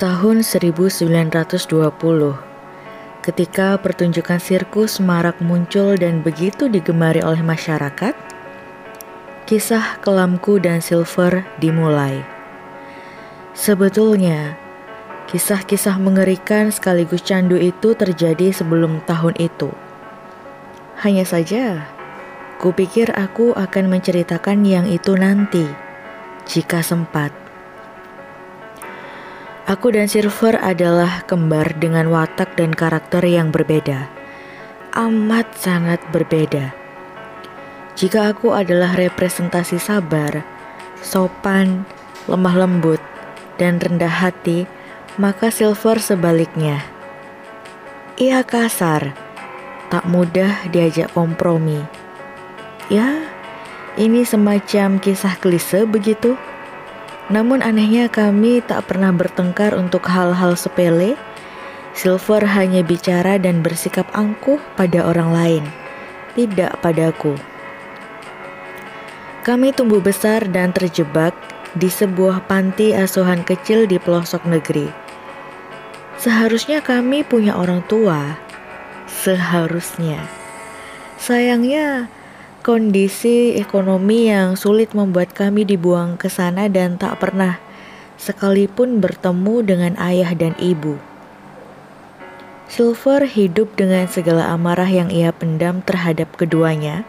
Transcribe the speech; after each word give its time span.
Tahun 0.00 0.40
1920, 0.40 1.60
ketika 3.20 3.76
pertunjukan 3.76 4.40
sirkus 4.40 4.96
marak 4.96 5.44
muncul 5.44 5.92
dan 5.92 6.24
begitu 6.24 6.72
digemari 6.72 7.20
oleh 7.20 7.44
masyarakat, 7.44 8.16
kisah 9.44 10.00
kelamku 10.00 10.56
dan 10.56 10.80
Silver 10.80 11.44
dimulai. 11.60 12.24
Sebetulnya, 13.52 14.56
kisah-kisah 15.28 16.00
mengerikan 16.00 16.72
sekaligus 16.72 17.20
candu 17.20 17.60
itu 17.60 17.92
terjadi 17.92 18.56
sebelum 18.56 19.04
tahun 19.04 19.36
itu. 19.36 19.68
Hanya 21.04 21.28
saja, 21.28 21.92
kupikir 22.56 23.12
aku 23.12 23.52
akan 23.52 23.92
menceritakan 23.92 24.64
yang 24.64 24.88
itu 24.88 25.12
nanti, 25.12 25.68
jika 26.48 26.80
sempat. 26.80 27.49
Aku 29.68 29.92
dan 29.92 30.08
Silver 30.08 30.56
adalah 30.56 31.26
kembar 31.28 31.76
dengan 31.76 32.08
watak 32.08 32.56
dan 32.56 32.72
karakter 32.72 33.20
yang 33.28 33.52
berbeda. 33.52 34.08
Amat 34.96 35.52
sangat 35.58 36.00
berbeda. 36.08 36.72
Jika 37.92 38.32
aku 38.32 38.56
adalah 38.56 38.96
representasi 38.96 39.76
sabar, 39.76 40.40
sopan, 41.04 41.84
lemah 42.24 42.56
lembut, 42.56 43.02
dan 43.60 43.76
rendah 43.76 44.08
hati, 44.08 44.64
maka 45.20 45.52
Silver 45.52 46.00
sebaliknya. 46.00 46.80
Ia 48.16 48.40
kasar, 48.40 49.12
tak 49.92 50.08
mudah 50.08 50.64
diajak 50.72 51.12
kompromi. 51.12 51.84
Ya, 52.88 53.20
ini 54.00 54.24
semacam 54.24 54.96
kisah 54.96 55.36
klise 55.36 55.84
begitu. 55.84 56.40
Namun 57.30 57.62
anehnya 57.62 58.10
kami 58.10 58.58
tak 58.58 58.90
pernah 58.90 59.14
bertengkar 59.14 59.78
untuk 59.78 60.10
hal-hal 60.10 60.58
sepele. 60.58 61.14
Silver 61.94 62.42
hanya 62.42 62.82
bicara 62.82 63.38
dan 63.38 63.62
bersikap 63.62 64.06
angkuh 64.14 64.58
pada 64.78 65.06
orang 65.06 65.30
lain, 65.34 65.64
tidak 66.38 66.78
padaku. 66.82 67.34
Kami 69.42 69.74
tumbuh 69.74 69.98
besar 69.98 70.46
dan 70.46 70.70
terjebak 70.70 71.34
di 71.74 71.90
sebuah 71.90 72.46
panti 72.46 72.94
asuhan 72.94 73.42
kecil 73.42 73.90
di 73.90 73.98
pelosok 73.98 74.46
negeri. 74.46 74.90
Seharusnya 76.20 76.84
kami 76.84 77.24
punya 77.26 77.56
orang 77.56 77.82
tua. 77.86 78.38
Seharusnya. 79.08 80.20
Sayangnya, 81.16 82.12
Kondisi 82.60 83.56
ekonomi 83.56 84.28
yang 84.28 84.52
sulit 84.52 84.92
membuat 84.92 85.32
kami 85.32 85.64
dibuang 85.64 86.20
ke 86.20 86.28
sana 86.28 86.68
dan 86.68 87.00
tak 87.00 87.16
pernah 87.16 87.56
sekalipun 88.20 89.00
bertemu 89.00 89.64
dengan 89.64 89.92
ayah 89.96 90.36
dan 90.36 90.52
ibu. 90.60 91.00
Silver 92.68 93.24
hidup 93.24 93.72
dengan 93.80 94.04
segala 94.12 94.52
amarah 94.52 94.92
yang 94.92 95.08
ia 95.08 95.32
pendam 95.32 95.80
terhadap 95.80 96.36
keduanya. 96.36 97.08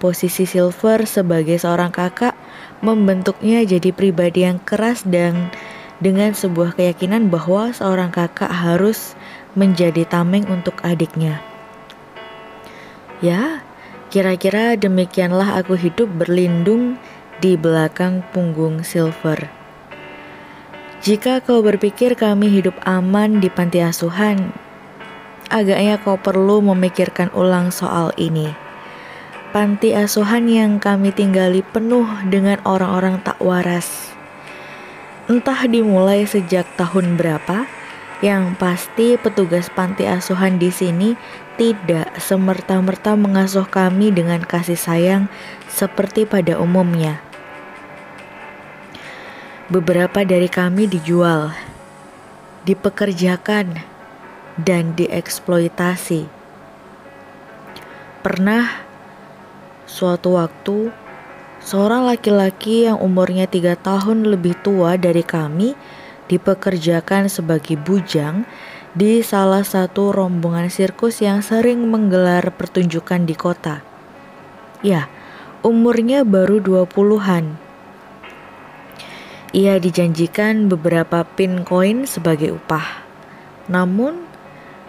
Posisi 0.00 0.48
Silver 0.48 1.04
sebagai 1.04 1.60
seorang 1.60 1.92
kakak 1.92 2.32
membentuknya 2.80 3.60
jadi 3.60 3.92
pribadi 3.92 4.48
yang 4.48 4.56
keras 4.64 5.04
dan 5.04 5.52
dengan 6.00 6.32
sebuah 6.32 6.80
keyakinan 6.80 7.28
bahwa 7.28 7.76
seorang 7.76 8.08
kakak 8.08 8.48
harus 8.48 9.12
menjadi 9.52 10.08
tameng 10.08 10.48
untuk 10.48 10.80
adiknya. 10.80 11.44
Ya, 13.20 13.65
Kira-kira 14.06 14.78
demikianlah 14.78 15.58
aku 15.58 15.74
hidup 15.74 16.06
berlindung 16.14 16.94
di 17.42 17.58
belakang 17.58 18.22
punggung 18.30 18.86
Silver. 18.86 19.50
Jika 21.02 21.42
kau 21.42 21.60
berpikir 21.60 22.14
kami 22.14 22.48
hidup 22.48 22.78
aman 22.86 23.42
di 23.42 23.50
panti 23.50 23.82
asuhan, 23.82 24.54
agaknya 25.50 25.98
kau 25.98 26.16
perlu 26.18 26.62
memikirkan 26.62 27.34
ulang 27.34 27.74
soal 27.74 28.14
ini. 28.14 28.50
Panti 29.50 29.90
asuhan 29.94 30.46
yang 30.46 30.78
kami 30.78 31.10
tinggali 31.10 31.66
penuh 31.66 32.06
dengan 32.30 32.62
orang-orang 32.62 33.18
tak 33.22 33.38
waras. 33.42 34.14
Entah 35.26 35.66
dimulai 35.66 36.22
sejak 36.26 36.66
tahun 36.78 37.18
berapa, 37.18 37.66
yang 38.24 38.56
pasti 38.56 39.20
petugas 39.20 39.68
panti 39.68 40.08
asuhan 40.08 40.56
di 40.56 40.72
sini 40.72 41.12
tidak 41.60 42.16
semerta-merta 42.16 43.12
mengasuh 43.16 43.68
kami 43.68 44.12
dengan 44.12 44.40
kasih 44.44 44.76
sayang 44.76 45.28
seperti 45.68 46.24
pada 46.24 46.56
umumnya. 46.56 47.20
Beberapa 49.68 50.22
dari 50.22 50.46
kami 50.46 50.86
dijual, 50.86 51.52
dipekerjakan, 52.64 53.82
dan 54.56 54.96
dieksploitasi. 54.96 56.28
Pernah 58.24 58.64
suatu 59.84 60.40
waktu, 60.40 60.90
seorang 61.60 62.08
laki-laki 62.08 62.88
yang 62.88 62.96
umurnya 63.02 63.44
tiga 63.50 63.76
tahun 63.76 64.24
lebih 64.24 64.56
tua 64.64 64.96
dari 64.96 65.26
kami 65.26 65.76
dipekerjakan 66.26 67.30
sebagai 67.30 67.78
bujang 67.78 68.46
di 68.96 69.20
salah 69.20 69.60
satu 69.60 70.08
rombongan 70.08 70.72
sirkus 70.72 71.20
yang 71.20 71.44
sering 71.44 71.84
menggelar 71.92 72.48
pertunjukan 72.56 73.28
di 73.28 73.36
kota. 73.36 73.84
Ya, 74.80 75.12
umurnya 75.60 76.24
baru 76.24 76.64
20-an. 76.64 77.60
Ia 79.52 79.76
dijanjikan 79.80 80.68
beberapa 80.68 81.24
pin 81.24 81.64
koin 81.64 82.08
sebagai 82.08 82.56
upah. 82.56 83.04
Namun, 83.68 84.24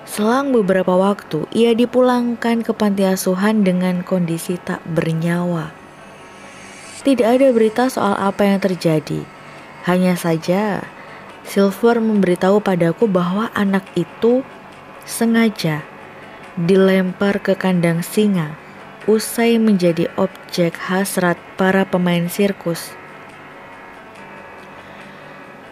selang 0.07 0.55
beberapa 0.55 0.95
waktu 0.95 1.43
ia 1.51 1.75
dipulangkan 1.75 2.63
ke 2.63 2.71
panti 2.71 3.03
asuhan 3.03 3.67
dengan 3.67 4.07
kondisi 4.07 4.55
tak 4.55 4.79
bernyawa. 4.87 5.75
Tidak 7.03 7.27
ada 7.27 7.47
berita 7.55 7.87
soal 7.87 8.15
apa 8.15 8.43
yang 8.47 8.59
terjadi. 8.63 9.23
Hanya 9.87 10.19
saja 10.19 10.83
Silver 11.47 12.03
memberitahu 12.03 12.59
padaku 12.59 13.07
bahwa 13.07 13.47
anak 13.55 13.87
itu 13.95 14.43
sengaja 15.07 15.87
dilempar 16.59 17.39
ke 17.39 17.55
kandang 17.55 18.03
singa 18.03 18.59
usai 19.07 19.55
menjadi 19.55 20.11
objek 20.19 20.75
hasrat 20.75 21.39
para 21.55 21.87
pemain 21.87 22.27
sirkus. 22.27 22.91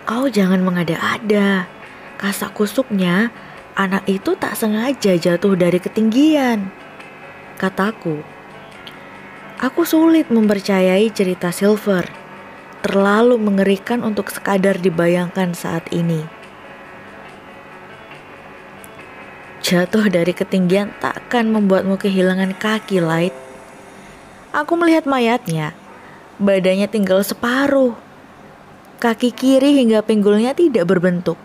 Kau 0.08 0.32
jangan 0.32 0.64
mengada-ada. 0.64 1.68
Kasak 2.16 2.56
kusuknya, 2.56 3.36
anak 3.76 4.08
itu 4.08 4.40
tak 4.40 4.56
sengaja 4.56 5.20
jatuh 5.20 5.60
dari 5.60 5.84
ketinggian. 5.84 6.72
Kataku, 7.60 8.24
aku 9.60 9.84
sulit 9.84 10.32
mempercayai 10.32 11.12
cerita 11.12 11.52
Silver 11.52 12.25
terlalu 12.86 13.42
mengerikan 13.42 14.06
untuk 14.06 14.30
sekadar 14.30 14.78
dibayangkan 14.78 15.58
saat 15.58 15.90
ini. 15.90 16.22
Jatuh 19.66 20.06
dari 20.14 20.38
ketinggian 20.38 20.94
takkan 21.02 21.50
membuatmu 21.50 21.98
kehilangan 21.98 22.54
kaki, 22.54 23.02
Light. 23.02 23.34
Aku 24.54 24.78
melihat 24.78 25.10
mayatnya. 25.10 25.74
Badannya 26.38 26.86
tinggal 26.86 27.26
separuh. 27.26 27.98
Kaki 29.02 29.34
kiri 29.34 29.82
hingga 29.82 30.06
pinggulnya 30.06 30.54
tidak 30.54 30.86
berbentuk. 30.86 31.42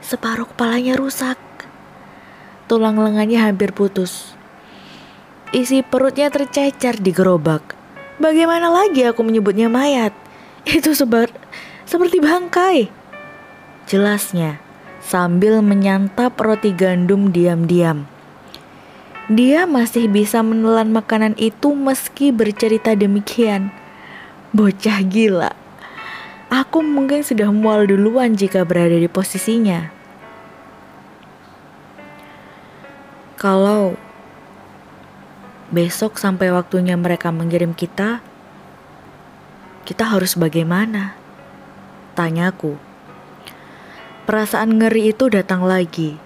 Separuh 0.00 0.48
kepalanya 0.48 0.96
rusak. 0.96 1.36
Tulang 2.72 2.96
lengannya 2.96 3.36
hampir 3.36 3.76
putus. 3.76 4.32
Isi 5.52 5.84
perutnya 5.84 6.32
tercecer 6.32 6.96
di 6.96 7.12
gerobak. 7.12 7.81
Bagaimana 8.22 8.70
lagi 8.70 9.02
aku 9.02 9.26
menyebutnya 9.26 9.66
mayat? 9.66 10.14
Itu 10.62 10.94
sebar 10.94 11.26
seperti 11.82 12.22
bangkai. 12.22 12.86
Jelasnya, 13.90 14.62
sambil 15.02 15.58
menyantap 15.58 16.38
roti 16.38 16.70
gandum 16.70 17.34
diam-diam. 17.34 18.06
Dia 19.26 19.66
masih 19.66 20.06
bisa 20.06 20.38
menelan 20.38 20.94
makanan 20.94 21.34
itu 21.34 21.74
meski 21.74 22.30
bercerita 22.30 22.94
demikian. 22.94 23.74
Bocah 24.54 25.02
gila. 25.02 25.50
Aku 26.46 26.78
mungkin 26.78 27.26
sudah 27.26 27.50
mual 27.50 27.90
duluan 27.90 28.38
jika 28.38 28.62
berada 28.62 28.94
di 28.94 29.10
posisinya. 29.10 29.90
Kalau 33.34 33.98
besok 35.72 36.20
sampai 36.20 36.52
waktunya 36.52 36.94
mereka 37.00 37.32
mengirim 37.32 37.72
kita, 37.72 38.20
kita 39.88 40.04
harus 40.04 40.36
bagaimana? 40.36 41.16
Tanyaku. 42.12 42.76
Perasaan 44.28 44.78
ngeri 44.78 45.10
itu 45.10 45.26
datang 45.32 45.64
lagi. 45.64 46.20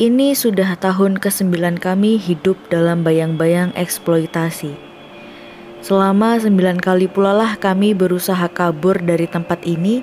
Ini 0.00 0.32
sudah 0.32 0.78
tahun 0.80 1.20
ke-9 1.20 1.76
kami 1.76 2.16
hidup 2.16 2.56
dalam 2.72 3.04
bayang-bayang 3.04 3.76
eksploitasi. 3.76 4.72
Selama 5.82 6.38
sembilan 6.38 6.78
kali 6.80 7.10
pula 7.10 7.36
lah 7.36 7.58
kami 7.58 7.92
berusaha 7.92 8.48
kabur 8.48 9.02
dari 9.02 9.28
tempat 9.28 9.66
ini, 9.68 10.00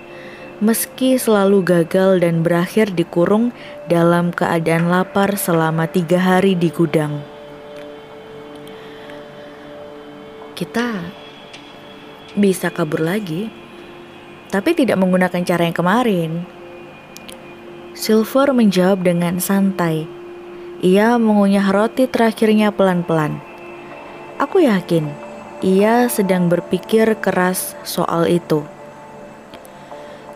meski 0.60 1.16
selalu 1.16 1.64
gagal 1.64 2.20
dan 2.20 2.44
berakhir 2.44 2.92
dikurung 2.94 3.56
dalam 3.88 4.36
keadaan 4.36 4.92
lapar 4.92 5.40
selama 5.40 5.88
tiga 5.88 6.20
hari 6.20 6.54
di 6.54 6.70
gudang. 6.70 7.24
Kita 10.60 10.92
bisa 12.36 12.68
kabur 12.68 13.00
lagi, 13.00 13.48
tapi 14.52 14.76
tidak 14.76 15.00
menggunakan 15.00 15.40
cara 15.48 15.64
yang 15.64 15.72
kemarin. 15.72 16.44
Silver 17.96 18.52
menjawab 18.52 19.08
dengan 19.08 19.40
santai. 19.40 20.04
Ia 20.84 21.16
mengunyah 21.16 21.72
roti 21.72 22.12
terakhirnya 22.12 22.76
pelan-pelan. 22.76 23.40
Aku 24.36 24.60
yakin 24.60 25.08
ia 25.64 26.12
sedang 26.12 26.52
berpikir 26.52 27.08
keras 27.24 27.80
soal 27.88 28.28
itu. 28.28 28.68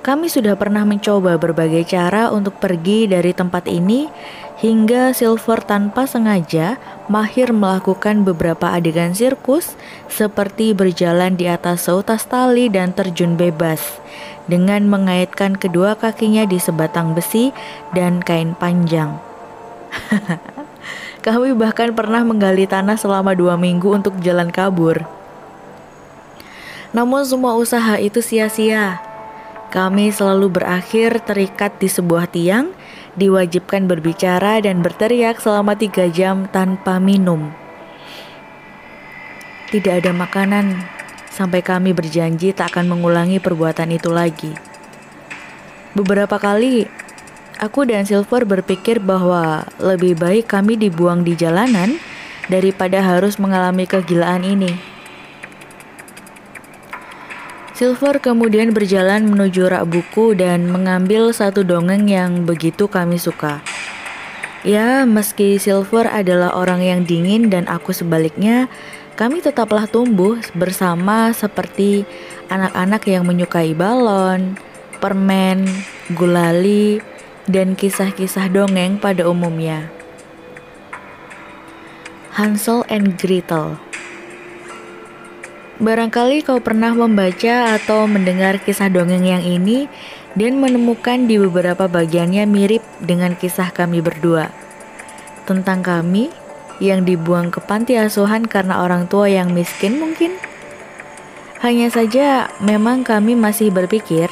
Kami 0.07 0.31
sudah 0.31 0.55
pernah 0.55 0.87
mencoba 0.87 1.35
berbagai 1.35 1.83
cara 1.83 2.31
untuk 2.31 2.63
pergi 2.63 3.11
dari 3.11 3.35
tempat 3.35 3.67
ini 3.67 4.07
hingga 4.63 5.11
Silver 5.11 5.59
tanpa 5.59 6.07
sengaja 6.07 6.79
mahir 7.11 7.51
melakukan 7.51 8.23
beberapa 8.23 8.71
adegan 8.71 9.11
sirkus 9.11 9.75
seperti 10.07 10.71
berjalan 10.71 11.35
di 11.35 11.51
atas 11.51 11.91
seutas 11.91 12.23
tali 12.23 12.71
dan 12.71 12.95
terjun 12.95 13.35
bebas 13.35 13.99
dengan 14.47 14.87
mengaitkan 14.87 15.59
kedua 15.59 15.99
kakinya 15.99 16.47
di 16.47 16.63
sebatang 16.63 17.11
besi 17.11 17.51
dan 17.91 18.23
kain 18.23 18.55
panjang. 18.55 19.19
Kami 21.27 21.51
bahkan 21.59 21.91
pernah 21.91 22.23
menggali 22.23 22.63
tanah 22.63 22.95
selama 22.95 23.35
dua 23.35 23.59
minggu 23.59 23.91
untuk 23.91 24.15
jalan 24.23 24.47
kabur. 24.47 25.03
Namun 26.95 27.27
semua 27.27 27.59
usaha 27.59 27.99
itu 27.99 28.23
sia-sia 28.23 29.11
kami 29.73 30.13
selalu 30.13 30.53
berakhir 30.53 31.17
terikat 31.25 31.81
di 31.81 31.89
sebuah 31.89 32.29
tiang, 32.29 32.69
diwajibkan 33.13 33.85
berbicara 33.85 34.61
dan 34.61 34.81
berteriak 34.81 35.37
selama 35.37 35.77
tiga 35.77 36.09
jam 36.09 36.49
tanpa 36.49 36.97
minum. 36.97 37.53
Tidak 39.69 39.89
ada 39.89 40.13
makanan 40.13 40.85
sampai 41.33 41.65
kami 41.65 41.97
berjanji 41.97 42.53
tak 42.53 42.77
akan 42.77 42.93
mengulangi 42.93 43.41
perbuatan 43.41 43.89
itu 43.89 44.13
lagi. 44.13 44.53
Beberapa 45.97 46.37
kali, 46.37 46.85
aku 47.57 47.85
dan 47.89 48.05
Silver 48.05 48.45
berpikir 48.45 49.01
bahwa 49.01 49.65
lebih 49.81 50.17
baik 50.17 50.49
kami 50.49 50.77
dibuang 50.77 51.25
di 51.25 51.33
jalanan 51.33 51.97
daripada 52.49 53.01
harus 53.01 53.41
mengalami 53.41 53.89
kegilaan 53.89 54.45
ini. 54.45 54.92
Silver 57.73 58.21
kemudian 58.21 58.69
berjalan 58.69 59.25
menuju 59.25 59.65
rak 59.65 59.89
buku 59.89 60.37
dan 60.37 60.69
mengambil 60.69 61.33
satu 61.33 61.65
dongeng 61.65 62.05
yang 62.05 62.45
begitu 62.45 62.85
kami 62.85 63.17
suka. 63.17 63.65
Ya, 64.61 65.09
meski 65.09 65.57
Silver 65.57 66.05
adalah 66.05 66.53
orang 66.53 66.85
yang 66.85 67.01
dingin 67.01 67.49
dan 67.49 67.65
aku 67.65 67.89
sebaliknya, 67.89 68.69
kami 69.17 69.41
tetaplah 69.41 69.89
tumbuh 69.89 70.37
bersama 70.53 71.33
seperti 71.33 72.05
anak-anak 72.53 73.09
yang 73.09 73.25
menyukai 73.25 73.73
balon, 73.73 74.53
permen, 75.01 75.65
gulali, 76.13 77.01
dan 77.49 77.73
kisah-kisah 77.73 78.53
dongeng 78.53 79.01
pada 79.01 79.25
umumnya. 79.25 79.89
Hansel 82.37 82.85
and 82.85 83.17
Gretel 83.17 83.81
Barangkali 85.81 86.45
kau 86.45 86.61
pernah 86.61 86.93
membaca 86.93 87.73
atau 87.73 88.05
mendengar 88.05 88.61
kisah 88.61 88.93
dongeng 88.93 89.25
yang 89.25 89.41
ini 89.41 89.89
dan 90.37 90.61
menemukan 90.61 91.25
di 91.25 91.41
beberapa 91.41 91.89
bagiannya 91.89 92.45
mirip 92.45 92.85
dengan 93.01 93.33
kisah 93.33 93.73
kami 93.73 93.97
berdua. 93.97 94.53
Tentang 95.49 95.81
kami 95.81 96.29
yang 96.77 97.01
dibuang 97.01 97.49
ke 97.49 97.57
panti 97.57 97.97
asuhan 97.97 98.45
karena 98.45 98.85
orang 98.85 99.09
tua 99.09 99.25
yang 99.25 99.49
miskin 99.49 99.97
mungkin. 99.97 100.37
Hanya 101.65 101.89
saja 101.89 102.53
memang 102.61 103.01
kami 103.01 103.33
masih 103.33 103.73
berpikir, 103.73 104.29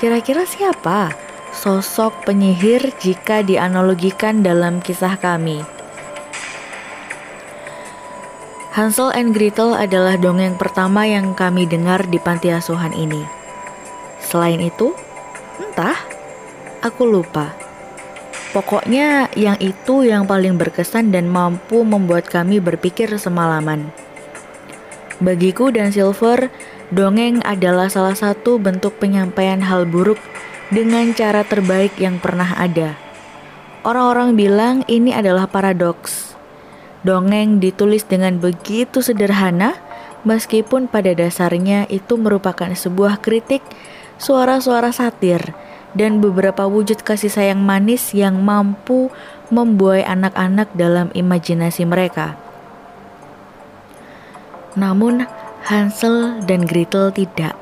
kira-kira 0.00 0.48
siapa 0.48 1.12
sosok 1.52 2.24
penyihir 2.24 2.96
jika 2.96 3.44
dianalogikan 3.44 4.40
dalam 4.40 4.80
kisah 4.80 5.20
kami? 5.20 5.79
Hansel 8.70 9.10
and 9.18 9.34
Gretel 9.34 9.74
adalah 9.74 10.14
dongeng 10.14 10.54
pertama 10.54 11.02
yang 11.02 11.34
kami 11.34 11.66
dengar 11.66 12.06
di 12.06 12.22
panti 12.22 12.54
asuhan 12.54 12.94
ini. 12.94 13.26
Selain 14.22 14.62
itu, 14.62 14.94
entah, 15.58 15.98
aku 16.78 17.02
lupa. 17.02 17.50
Pokoknya 18.54 19.26
yang 19.34 19.58
itu 19.58 20.06
yang 20.06 20.22
paling 20.22 20.54
berkesan 20.54 21.10
dan 21.10 21.26
mampu 21.26 21.82
membuat 21.82 22.30
kami 22.30 22.62
berpikir 22.62 23.10
semalaman. 23.18 23.90
Bagiku 25.18 25.74
dan 25.74 25.90
Silver, 25.90 26.46
dongeng 26.94 27.42
adalah 27.42 27.90
salah 27.90 28.14
satu 28.14 28.62
bentuk 28.62 29.02
penyampaian 29.02 29.66
hal 29.66 29.82
buruk 29.82 30.22
dengan 30.70 31.10
cara 31.10 31.42
terbaik 31.42 31.98
yang 31.98 32.22
pernah 32.22 32.54
ada. 32.54 32.94
Orang-orang 33.82 34.38
bilang 34.38 34.86
ini 34.86 35.10
adalah 35.10 35.50
paradoks 35.50 36.29
Dongeng 37.00 37.64
ditulis 37.64 38.04
dengan 38.04 38.36
begitu 38.36 39.00
sederhana, 39.00 39.80
meskipun 40.28 40.84
pada 40.84 41.16
dasarnya 41.16 41.88
itu 41.88 42.20
merupakan 42.20 42.68
sebuah 42.68 43.24
kritik, 43.24 43.64
suara-suara 44.20 44.92
satir, 44.92 45.56
dan 45.96 46.20
beberapa 46.20 46.68
wujud 46.68 47.00
kasih 47.00 47.32
sayang 47.32 47.64
manis 47.64 48.12
yang 48.12 48.44
mampu 48.44 49.08
membuai 49.48 50.04
anak-anak 50.04 50.68
dalam 50.76 51.08
imajinasi 51.16 51.88
mereka. 51.88 52.36
Namun, 54.76 55.24
Hansel 55.66 56.44
dan 56.44 56.68
Gretel 56.68 57.10
tidak. 57.16 57.56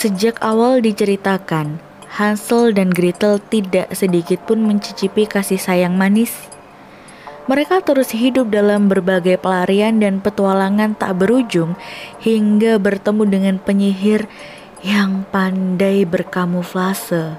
Sejak 0.00 0.40
awal 0.42 0.80
diceritakan, 0.82 1.78
Hansel 2.18 2.72
dan 2.74 2.90
Gretel 2.90 3.38
tidak 3.38 3.92
sedikit 3.94 4.42
pun 4.48 4.64
mencicipi 4.64 5.28
kasih 5.28 5.60
sayang 5.60 5.94
manis 5.94 6.51
mereka 7.50 7.82
terus 7.82 8.14
hidup 8.14 8.54
dalam 8.54 8.86
berbagai 8.86 9.34
pelarian 9.42 9.98
dan 9.98 10.22
petualangan 10.22 10.94
tak 10.94 11.18
berujung 11.18 11.74
hingga 12.22 12.78
bertemu 12.78 13.22
dengan 13.26 13.56
penyihir 13.58 14.30
yang 14.86 15.26
pandai 15.34 16.06
berkamuflase. 16.06 17.34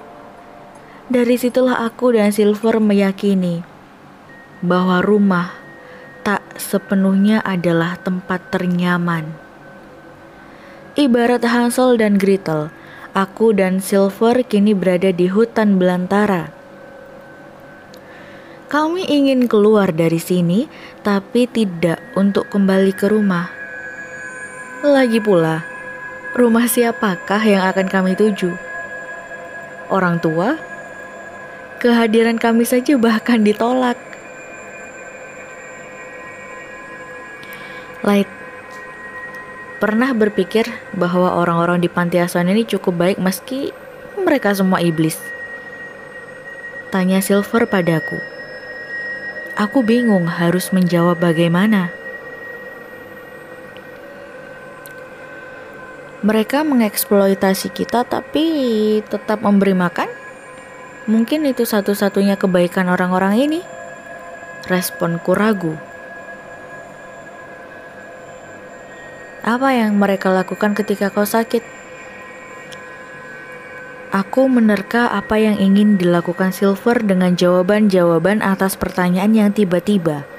Dari 1.08 1.36
situlah 1.40 1.84
aku 1.88 2.16
dan 2.16 2.36
Silver 2.36 2.80
meyakini 2.84 3.64
bahwa 4.64 5.04
rumah 5.04 5.56
tak 6.24 6.40
sepenuhnya 6.56 7.44
adalah 7.44 8.00
tempat 8.00 8.48
ternyaman. 8.52 9.36
Ibarat 10.96 11.44
Hansel 11.44 12.00
dan 12.00 12.16
Gretel, 12.16 12.72
aku 13.12 13.52
dan 13.52 13.84
Silver 13.84 14.44
kini 14.48 14.72
berada 14.72 15.12
di 15.12 15.28
hutan 15.28 15.76
belantara 15.76 16.63
kami 18.74 19.06
ingin 19.06 19.46
keluar 19.46 19.94
dari 19.94 20.18
sini, 20.18 20.66
tapi 21.06 21.46
tidak 21.46 22.02
untuk 22.18 22.50
kembali 22.50 22.90
ke 22.98 23.06
rumah. 23.06 23.54
Lagi 24.82 25.22
pula, 25.22 25.62
rumah 26.34 26.66
siapakah 26.66 27.38
yang 27.46 27.62
akan 27.70 27.86
kami 27.86 28.18
tuju? 28.18 28.50
Orang 29.94 30.18
tua? 30.26 30.58
Kehadiran 31.86 32.42
kami 32.42 32.66
saja 32.66 32.98
bahkan 32.98 33.46
ditolak. 33.46 33.94
Light 38.02 38.28
pernah 39.78 40.18
berpikir 40.18 40.66
bahwa 40.98 41.38
orang-orang 41.38 41.78
di 41.78 41.94
panti 41.94 42.18
asuhan 42.18 42.50
ini 42.50 42.66
cukup 42.66 42.98
baik 42.98 43.22
meski 43.22 43.70
mereka 44.18 44.50
semua 44.58 44.82
iblis. 44.82 45.22
Tanya 46.90 47.22
Silver 47.22 47.70
padaku. 47.70 48.33
Aku 49.54 49.86
bingung 49.86 50.26
harus 50.26 50.74
menjawab 50.74 51.22
bagaimana. 51.22 51.94
Mereka 56.26 56.66
mengeksploitasi 56.66 57.70
kita 57.70 58.02
tapi 58.02 58.46
tetap 59.06 59.46
memberi 59.46 59.78
makan? 59.78 60.10
Mungkin 61.06 61.46
itu 61.46 61.70
satu-satunya 61.70 62.34
kebaikan 62.34 62.90
orang-orang 62.90 63.46
ini. 63.46 63.62
Responku 64.66 65.38
ragu. 65.38 65.78
Apa 69.46 69.76
yang 69.78 70.02
mereka 70.02 70.34
lakukan 70.34 70.74
ketika 70.74 71.14
kau 71.14 71.30
sakit? 71.30 71.83
Aku 74.14 74.46
menerka 74.46 75.10
apa 75.10 75.42
yang 75.42 75.58
ingin 75.58 75.98
dilakukan 75.98 76.54
Silver 76.54 77.02
dengan 77.02 77.34
jawaban-jawaban 77.34 78.46
atas 78.46 78.78
pertanyaan 78.78 79.34
yang 79.34 79.50
tiba-tiba. 79.50 80.30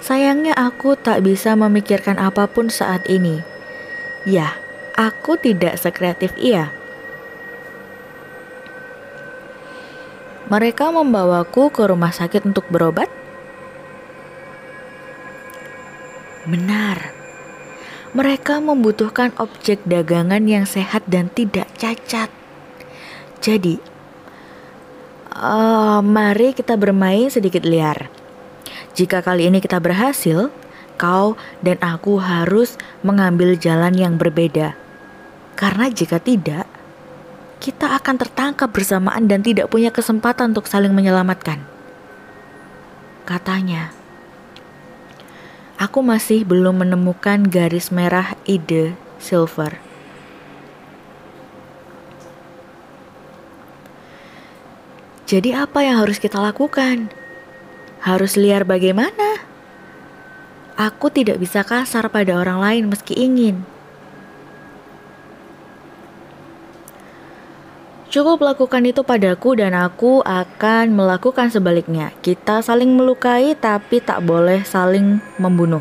Sayangnya 0.00 0.56
aku 0.56 0.96
tak 0.96 1.20
bisa 1.20 1.52
memikirkan 1.52 2.16
apa 2.16 2.48
pun 2.48 2.72
saat 2.72 3.04
ini. 3.12 3.44
Yah, 4.24 4.56
aku 4.96 5.36
tidak 5.36 5.76
sekreatif 5.76 6.32
ia. 6.40 6.72
Mereka 10.48 10.88
membawaku 10.88 11.68
ke 11.68 11.84
rumah 11.84 12.16
sakit 12.16 12.48
untuk 12.48 12.64
berobat? 12.72 13.12
Benar. 16.48 17.12
Mereka 18.16 18.64
membutuhkan 18.64 19.36
objek 19.36 19.84
dagangan 19.84 20.48
yang 20.48 20.64
sehat 20.64 21.04
dan 21.04 21.28
tidak 21.28 21.68
cacat. 21.76 22.41
Jadi, 23.42 23.74
uh, 25.34 25.98
mari 25.98 26.54
kita 26.54 26.78
bermain 26.78 27.26
sedikit 27.26 27.66
liar. 27.66 28.06
Jika 28.94 29.18
kali 29.18 29.50
ini 29.50 29.58
kita 29.58 29.82
berhasil, 29.82 30.54
kau 30.94 31.34
dan 31.58 31.74
aku 31.82 32.22
harus 32.22 32.78
mengambil 33.02 33.58
jalan 33.58 33.98
yang 33.98 34.14
berbeda. 34.14 34.78
Karena 35.58 35.90
jika 35.90 36.22
tidak, 36.22 36.70
kita 37.58 37.98
akan 37.98 38.14
tertangkap 38.14 38.70
bersamaan 38.70 39.26
dan 39.26 39.42
tidak 39.42 39.66
punya 39.74 39.90
kesempatan 39.90 40.54
untuk 40.54 40.70
saling 40.70 40.94
menyelamatkan. 40.94 41.66
Katanya, 43.26 43.90
aku 45.82 45.98
masih 45.98 46.46
belum 46.46 46.86
menemukan 46.86 47.42
garis 47.50 47.90
merah 47.90 48.38
ide 48.46 48.94
Silver. 49.18 49.91
Jadi, 55.32 55.56
apa 55.56 55.80
yang 55.80 56.04
harus 56.04 56.20
kita 56.20 56.36
lakukan? 56.36 57.08
Harus 58.04 58.36
liar 58.36 58.68
bagaimana? 58.68 59.40
Aku 60.76 61.08
tidak 61.08 61.40
bisa 61.40 61.64
kasar 61.64 62.12
pada 62.12 62.36
orang 62.36 62.60
lain 62.60 62.84
meski 62.92 63.16
ingin. 63.16 63.64
Cukup 68.12 68.44
lakukan 68.44 68.84
itu 68.84 69.00
padaku 69.00 69.56
dan 69.56 69.72
aku 69.72 70.20
akan 70.20 70.92
melakukan 70.92 71.48
sebaliknya. 71.48 72.12
Kita 72.20 72.60
saling 72.60 72.92
melukai 72.92 73.56
tapi 73.56 74.04
tak 74.04 74.20
boleh 74.28 74.68
saling 74.68 75.16
membunuh. 75.40 75.80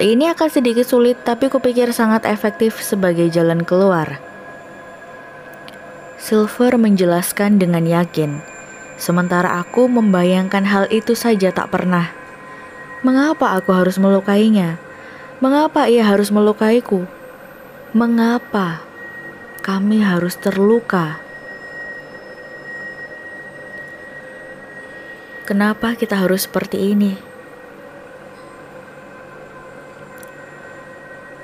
Ini 0.00 0.32
akan 0.32 0.48
sedikit 0.48 0.88
sulit 0.88 1.20
tapi 1.28 1.52
kupikir 1.52 1.92
sangat 1.92 2.24
efektif 2.24 2.80
sebagai 2.80 3.28
jalan 3.28 3.68
keluar. 3.68 4.27
Silver 6.28 6.76
menjelaskan 6.76 7.56
dengan 7.56 7.88
yakin, 7.88 8.44
sementara 9.00 9.64
aku 9.64 9.88
membayangkan 9.88 10.68
hal 10.68 10.84
itu 10.92 11.16
saja 11.16 11.48
tak 11.56 11.72
pernah. 11.72 12.12
Mengapa 13.00 13.56
aku 13.56 13.72
harus 13.72 13.96
melukainya? 13.96 14.76
Mengapa 15.40 15.88
ia 15.88 16.04
harus 16.04 16.28
melukaiku? 16.28 17.08
Mengapa? 17.96 18.84
kami 19.68 20.00
harus 20.00 20.32
terluka. 20.40 21.20
Kenapa 25.44 25.92
kita 25.92 26.16
harus 26.16 26.48
seperti 26.48 26.96
ini? 26.96 27.12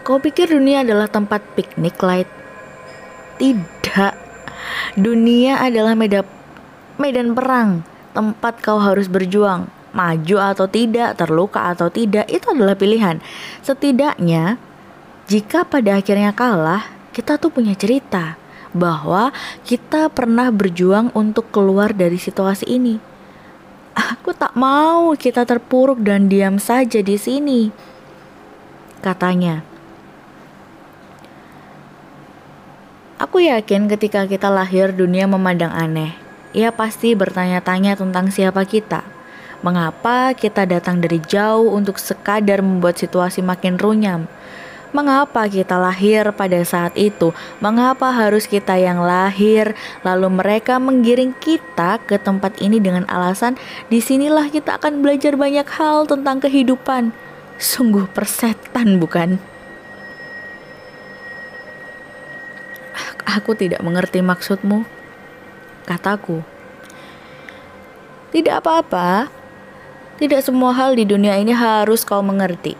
Kau 0.08 0.16
pikir 0.16 0.56
dunia 0.56 0.80
adalah 0.88 1.04
tempat 1.04 1.44
piknik, 1.52 2.00
Light? 2.00 2.28
Tidak. 3.36 4.13
Dunia 4.94 5.58
adalah 5.58 5.98
medan 5.98 6.22
medan 7.02 7.34
perang, 7.34 7.82
tempat 8.14 8.62
kau 8.62 8.78
harus 8.78 9.10
berjuang. 9.10 9.66
Maju 9.90 10.36
atau 10.38 10.70
tidak, 10.70 11.18
terluka 11.18 11.70
atau 11.70 11.90
tidak, 11.90 12.26
itu 12.30 12.46
adalah 12.50 12.78
pilihan. 12.78 13.18
Setidaknya, 13.62 14.58
jika 15.26 15.66
pada 15.66 15.98
akhirnya 15.98 16.30
kalah, 16.30 16.86
kita 17.10 17.42
tuh 17.42 17.50
punya 17.50 17.74
cerita 17.74 18.38
bahwa 18.74 19.34
kita 19.66 20.10
pernah 20.10 20.50
berjuang 20.54 21.10
untuk 21.14 21.50
keluar 21.50 21.90
dari 21.90 22.18
situasi 22.18 22.66
ini. 22.66 22.98
Aku 23.94 24.30
tak 24.34 24.54
mau 24.58 25.14
kita 25.14 25.42
terpuruk 25.42 26.02
dan 26.02 26.26
diam 26.30 26.58
saja 26.58 27.02
di 27.02 27.18
sini, 27.18 27.70
katanya. 29.02 29.73
Aku 33.24 33.40
yakin 33.40 33.88
ketika 33.88 34.28
kita 34.28 34.52
lahir 34.52 34.92
dunia 34.92 35.24
memandang 35.24 35.72
aneh. 35.72 36.12
Ia 36.52 36.68
pasti 36.68 37.16
bertanya-tanya 37.16 37.96
tentang 37.96 38.28
siapa 38.28 38.68
kita. 38.68 39.00
Mengapa 39.64 40.36
kita 40.36 40.68
datang 40.68 41.00
dari 41.00 41.24
jauh 41.24 41.72
untuk 41.72 41.96
sekadar 41.96 42.60
membuat 42.60 43.00
situasi 43.00 43.40
makin 43.40 43.80
runyam? 43.80 44.28
Mengapa 44.92 45.48
kita 45.48 45.80
lahir 45.80 46.36
pada 46.36 46.60
saat 46.68 46.92
itu? 47.00 47.32
Mengapa 47.64 48.12
harus 48.12 48.44
kita 48.44 48.76
yang 48.76 49.00
lahir? 49.00 49.72
Lalu 50.04 50.28
mereka 50.44 50.76
menggiring 50.76 51.32
kita 51.40 52.04
ke 52.04 52.20
tempat 52.20 52.60
ini 52.60 52.76
dengan 52.76 53.08
alasan 53.08 53.56
di 53.88 54.04
sinilah 54.04 54.52
kita 54.52 54.76
akan 54.76 55.00
belajar 55.00 55.32
banyak 55.40 55.64
hal 55.72 56.04
tentang 56.04 56.44
kehidupan. 56.44 57.16
Sungguh 57.56 58.04
persetan 58.12 59.00
bukan? 59.00 59.53
Aku 63.24 63.56
tidak 63.56 63.80
mengerti 63.80 64.20
maksudmu, 64.20 64.84
kataku. 65.88 66.44
Tidak 68.32 68.60
apa-apa, 68.60 69.32
tidak 70.20 70.44
semua 70.44 70.76
hal 70.76 70.94
di 70.94 71.08
dunia 71.08 71.40
ini 71.40 71.56
harus 71.56 72.04
kau 72.04 72.20
mengerti. 72.20 72.76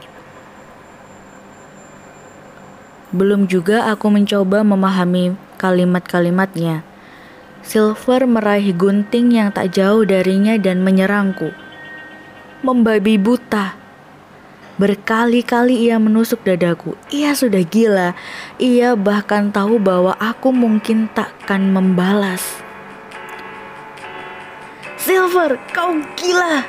Belum 3.14 3.46
juga 3.46 3.86
aku 3.88 4.10
mencoba 4.10 4.66
memahami 4.66 5.38
kalimat-kalimatnya. 5.54 6.82
Silver 7.62 8.26
meraih 8.26 8.74
gunting 8.74 9.32
yang 9.32 9.54
tak 9.54 9.70
jauh 9.72 10.02
darinya 10.02 10.58
dan 10.58 10.82
menyerangku. 10.82 11.54
Membabi 12.66 13.14
buta. 13.16 13.83
Berkali-kali 14.74 15.86
ia 15.86 16.02
menusuk 16.02 16.42
dadaku. 16.42 16.98
Ia 17.14 17.38
sudah 17.38 17.62
gila. 17.62 18.18
Ia 18.58 18.98
bahkan 18.98 19.54
tahu 19.54 19.78
bahwa 19.78 20.18
aku 20.18 20.50
mungkin 20.50 21.06
takkan 21.14 21.70
membalas. 21.70 22.42
Silver, 24.98 25.60
kau 25.70 25.94
gila. 26.18 26.66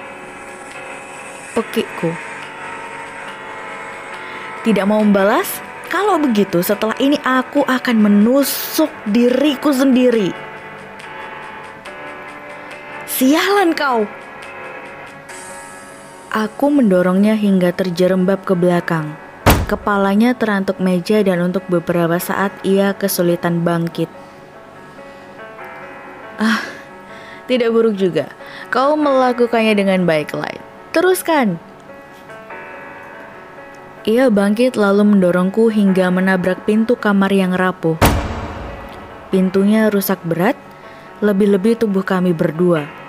Pekikku. 1.58 2.14
Tidak 4.62 4.86
mau 4.86 5.02
membalas? 5.02 5.62
Kalau 5.90 6.22
begitu, 6.22 6.62
setelah 6.62 6.98
ini 7.02 7.18
aku 7.26 7.66
akan 7.66 8.06
menusuk 8.06 8.90
diriku 9.10 9.74
sendiri. 9.74 10.30
Sialan 13.10 13.72
kau! 13.72 14.25
Aku 16.36 16.68
mendorongnya 16.68 17.40
hingga 17.40 17.72
terjerembab 17.72 18.44
ke 18.44 18.60
belakang. 18.60 19.16
Kepalanya 19.72 20.36
terantuk 20.36 20.84
meja 20.84 21.24
dan 21.24 21.40
untuk 21.40 21.64
beberapa 21.72 22.20
saat 22.20 22.52
ia 22.68 22.92
kesulitan 22.92 23.64
bangkit. 23.64 24.12
Ah, 26.36 26.60
tidak 27.48 27.72
buruk 27.72 27.96
juga. 27.96 28.36
Kau 28.68 29.00
melakukannya 29.00 29.80
dengan 29.80 30.04
baik, 30.04 30.36
Light. 30.36 30.60
Teruskan. 30.92 31.56
Ia 34.04 34.28
bangkit 34.28 34.76
lalu 34.76 35.16
mendorongku 35.16 35.72
hingga 35.72 36.12
menabrak 36.12 36.68
pintu 36.68 37.00
kamar 37.00 37.32
yang 37.32 37.56
rapuh. 37.56 37.96
Pintunya 39.32 39.88
rusak 39.88 40.20
berat, 40.28 40.60
lebih-lebih 41.24 41.80
tubuh 41.80 42.04
kami 42.04 42.36
berdua. 42.36 43.05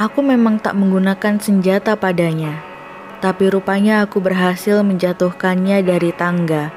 Aku 0.00 0.24
memang 0.24 0.56
tak 0.56 0.80
menggunakan 0.80 1.36
senjata 1.36 1.92
padanya, 1.92 2.64
tapi 3.20 3.52
rupanya 3.52 4.00
aku 4.00 4.16
berhasil 4.16 4.80
menjatuhkannya 4.80 5.84
dari 5.84 6.08
tangga. 6.16 6.72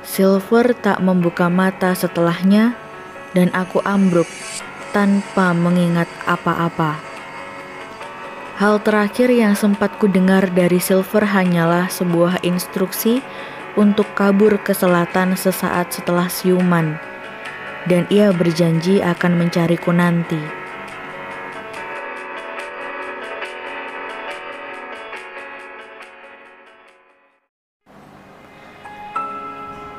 Silver 0.00 0.72
tak 0.72 1.04
membuka 1.04 1.52
mata 1.52 1.92
setelahnya, 1.92 2.72
dan 3.36 3.52
aku 3.52 3.84
ambruk 3.84 4.24
tanpa 4.96 5.52
mengingat 5.52 6.08
apa-apa. 6.24 6.96
Hal 8.56 8.80
terakhir 8.80 9.28
yang 9.28 9.52
sempat 9.52 9.92
ku 10.00 10.08
dengar 10.08 10.48
dari 10.48 10.80
Silver 10.80 11.28
hanyalah 11.28 11.92
sebuah 11.92 12.40
instruksi 12.40 13.20
untuk 13.76 14.08
kabur 14.16 14.56
ke 14.64 14.72
selatan 14.72 15.36
sesaat 15.36 15.92
setelah 15.92 16.32
siuman, 16.32 16.96
dan 17.84 18.08
ia 18.08 18.32
berjanji 18.32 19.04
akan 19.04 19.44
mencariku 19.44 19.92
nanti. 19.92 20.61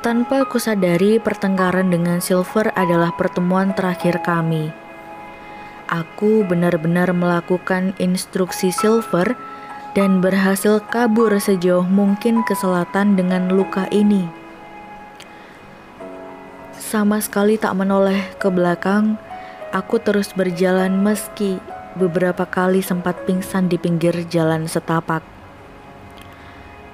Tanpa 0.04 0.44
kusadari, 0.44 1.16
pertengkaran 1.16 1.88
dengan 1.88 2.20
Silver 2.20 2.68
adalah 2.76 3.16
pertemuan 3.16 3.72
terakhir 3.72 4.20
kami. 4.20 4.68
Aku 5.88 6.44
benar-benar 6.44 7.16
melakukan 7.16 7.96
instruksi 7.96 8.68
Silver 8.68 9.32
dan 9.96 10.20
berhasil 10.20 10.84
kabur 10.92 11.32
sejauh 11.40 11.88
mungkin 11.88 12.44
ke 12.44 12.52
selatan 12.52 13.16
dengan 13.16 13.48
luka 13.48 13.88
ini. 13.88 14.28
Sama 16.76 17.24
sekali 17.24 17.56
tak 17.56 17.72
menoleh 17.72 18.28
ke 18.36 18.52
belakang, 18.52 19.16
Aku 19.74 19.98
terus 19.98 20.30
berjalan 20.36 21.00
meski 21.02 21.58
beberapa 21.98 22.46
kali 22.46 22.78
sempat 22.78 23.24
pingsan 23.26 23.66
di 23.66 23.74
pinggir 23.74 24.14
jalan 24.30 24.70
setapak. 24.70 25.24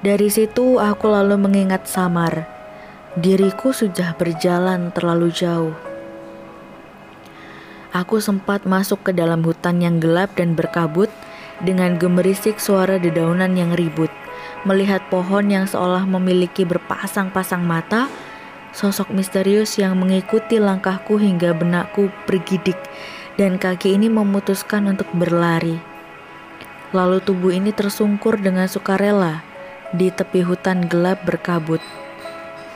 Dari 0.00 0.32
situ 0.32 0.80
aku 0.80 1.12
lalu 1.12 1.36
mengingat 1.36 1.84
samar, 1.84 2.59
diriku 3.18 3.74
sudah 3.74 4.14
berjalan 4.14 4.94
terlalu 4.94 5.34
jauh. 5.34 5.74
Aku 7.90 8.22
sempat 8.22 8.62
masuk 8.70 9.10
ke 9.10 9.10
dalam 9.10 9.42
hutan 9.42 9.82
yang 9.82 9.98
gelap 9.98 10.38
dan 10.38 10.54
berkabut 10.54 11.10
dengan 11.58 11.98
gemerisik 11.98 12.62
suara 12.62 13.02
dedaunan 13.02 13.58
yang 13.58 13.74
ribut. 13.74 14.14
Melihat 14.62 15.02
pohon 15.10 15.50
yang 15.50 15.66
seolah 15.66 16.06
memiliki 16.06 16.62
berpasang-pasang 16.62 17.66
mata, 17.66 18.06
sosok 18.70 19.10
misterius 19.10 19.74
yang 19.74 19.98
mengikuti 19.98 20.62
langkahku 20.62 21.18
hingga 21.18 21.50
benakku 21.50 22.14
bergidik 22.30 22.78
dan 23.34 23.58
kaki 23.58 23.98
ini 23.98 24.06
memutuskan 24.06 24.86
untuk 24.86 25.10
berlari. 25.10 25.82
Lalu 26.94 27.18
tubuh 27.26 27.50
ini 27.50 27.74
tersungkur 27.74 28.38
dengan 28.38 28.70
sukarela 28.70 29.42
di 29.90 30.14
tepi 30.14 30.46
hutan 30.46 30.86
gelap 30.86 31.26
berkabut, 31.26 31.82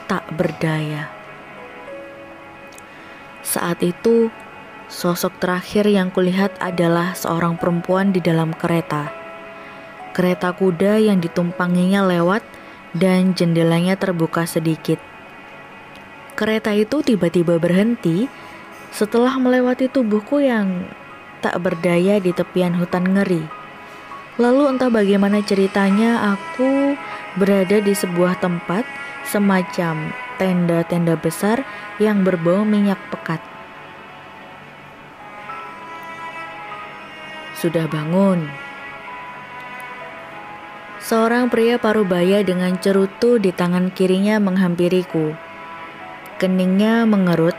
tak 0.05 0.25
berdaya. 0.33 1.09
Saat 3.45 3.85
itu, 3.85 4.33
sosok 4.89 5.37
terakhir 5.37 5.85
yang 5.85 6.09
kulihat 6.09 6.57
adalah 6.57 7.13
seorang 7.13 7.57
perempuan 7.61 8.09
di 8.09 8.21
dalam 8.21 8.53
kereta. 8.53 9.13
Kereta 10.17 10.55
kuda 10.55 10.97
yang 10.97 11.21
ditumpanginya 11.21 12.05
lewat 12.07 12.41
dan 12.95 13.35
jendelanya 13.35 13.99
terbuka 13.99 14.47
sedikit. 14.47 14.97
Kereta 16.35 16.71
itu 16.73 17.03
tiba-tiba 17.03 17.59
berhenti 17.59 18.27
setelah 18.95 19.35
melewati 19.35 19.91
tubuhku 19.91 20.39
yang 20.39 20.87
tak 21.43 21.59
berdaya 21.61 22.17
di 22.17 22.31
tepian 22.31 22.75
hutan 22.79 23.11
ngeri. 23.11 23.43
Lalu 24.35 24.75
entah 24.75 24.91
bagaimana 24.91 25.39
ceritanya 25.43 26.35
aku 26.35 26.99
berada 27.39 27.79
di 27.79 27.93
sebuah 27.95 28.39
tempat 28.43 28.83
semacam 29.27 30.13
tenda-tenda 30.37 31.17
besar 31.17 31.65
yang 31.97 32.21
berbau 32.21 32.61
minyak 32.61 32.99
pekat. 33.09 33.41
Sudah 37.55 37.87
bangun. 37.89 38.45
Seorang 41.05 41.53
pria 41.53 41.77
parubaya 41.77 42.41
dengan 42.41 42.81
cerutu 42.81 43.37
di 43.37 43.53
tangan 43.53 43.93
kirinya 43.93 44.41
menghampiriku. 44.41 45.37
Keningnya 46.41 47.05
mengerut. 47.05 47.53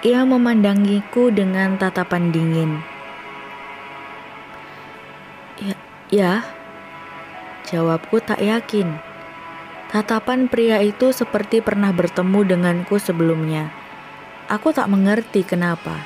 Ia 0.00 0.24
memandangiku 0.24 1.28
dengan 1.28 1.76
tatapan 1.76 2.32
dingin. 2.32 2.80
Ya, 5.60 5.76
Ya, 6.08 6.34
jawabku 7.68 8.18
tak 8.24 8.40
yakin. 8.40 9.09
Tatapan 9.90 10.46
pria 10.46 10.78
itu 10.78 11.10
seperti 11.10 11.58
pernah 11.58 11.90
bertemu 11.90 12.46
denganku 12.46 13.02
sebelumnya. 13.02 13.74
Aku 14.46 14.70
tak 14.70 14.86
mengerti 14.86 15.42
kenapa. 15.42 15.98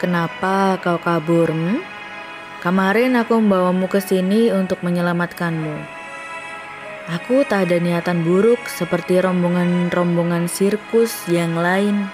Kenapa 0.00 0.80
kau 0.80 0.96
kabur? 0.96 1.52
Hmm? 1.52 1.84
Kemarin 2.64 3.12
aku 3.20 3.36
membawamu 3.36 3.84
ke 3.92 4.00
sini 4.00 4.48
untuk 4.48 4.80
menyelamatkanmu. 4.80 5.76
Aku 7.20 7.44
tak 7.44 7.68
ada 7.68 7.76
niatan 7.76 8.24
buruk 8.24 8.64
seperti 8.64 9.20
rombongan-rombongan 9.20 10.48
sirkus 10.48 11.28
yang 11.28 11.60
lain. 11.60 12.08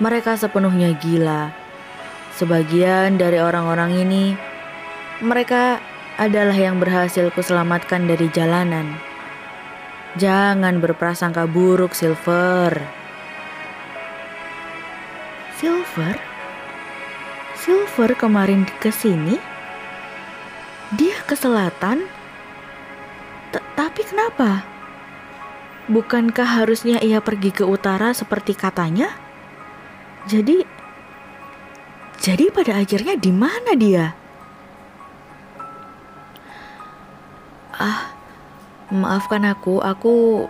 Mereka 0.00 0.40
sepenuhnya 0.40 0.96
gila 0.96 1.52
Sebagian 2.34 3.14
dari 3.14 3.38
orang-orang 3.38 3.94
ini, 3.94 4.34
mereka 5.22 5.78
adalah 6.14 6.54
yang 6.54 6.78
berhasil 6.78 7.30
kuselamatkan 7.34 8.06
dari 8.06 8.30
jalanan. 8.30 8.98
Jangan 10.14 10.78
berprasangka 10.78 11.50
buruk, 11.50 11.90
Silver. 11.90 12.78
Silver? 15.58 16.14
Silver 17.58 18.10
kemarin 18.14 18.62
ke 18.78 18.94
sini? 18.94 19.40
Dia 20.94 21.18
ke 21.26 21.34
selatan? 21.34 22.06
Tapi 23.74 24.02
kenapa? 24.06 24.62
Bukankah 25.90 26.62
harusnya 26.62 27.02
ia 27.02 27.18
pergi 27.18 27.50
ke 27.50 27.66
utara 27.66 28.14
seperti 28.14 28.54
katanya? 28.54 29.10
Jadi 30.30 30.62
jadi 32.22 32.48
pada 32.54 32.80
akhirnya 32.80 33.18
di 33.18 33.34
mana 33.34 33.74
dia? 33.76 34.23
Ah, 37.74 38.14
maafkan 38.94 39.42
aku, 39.42 39.82
aku 39.82 40.46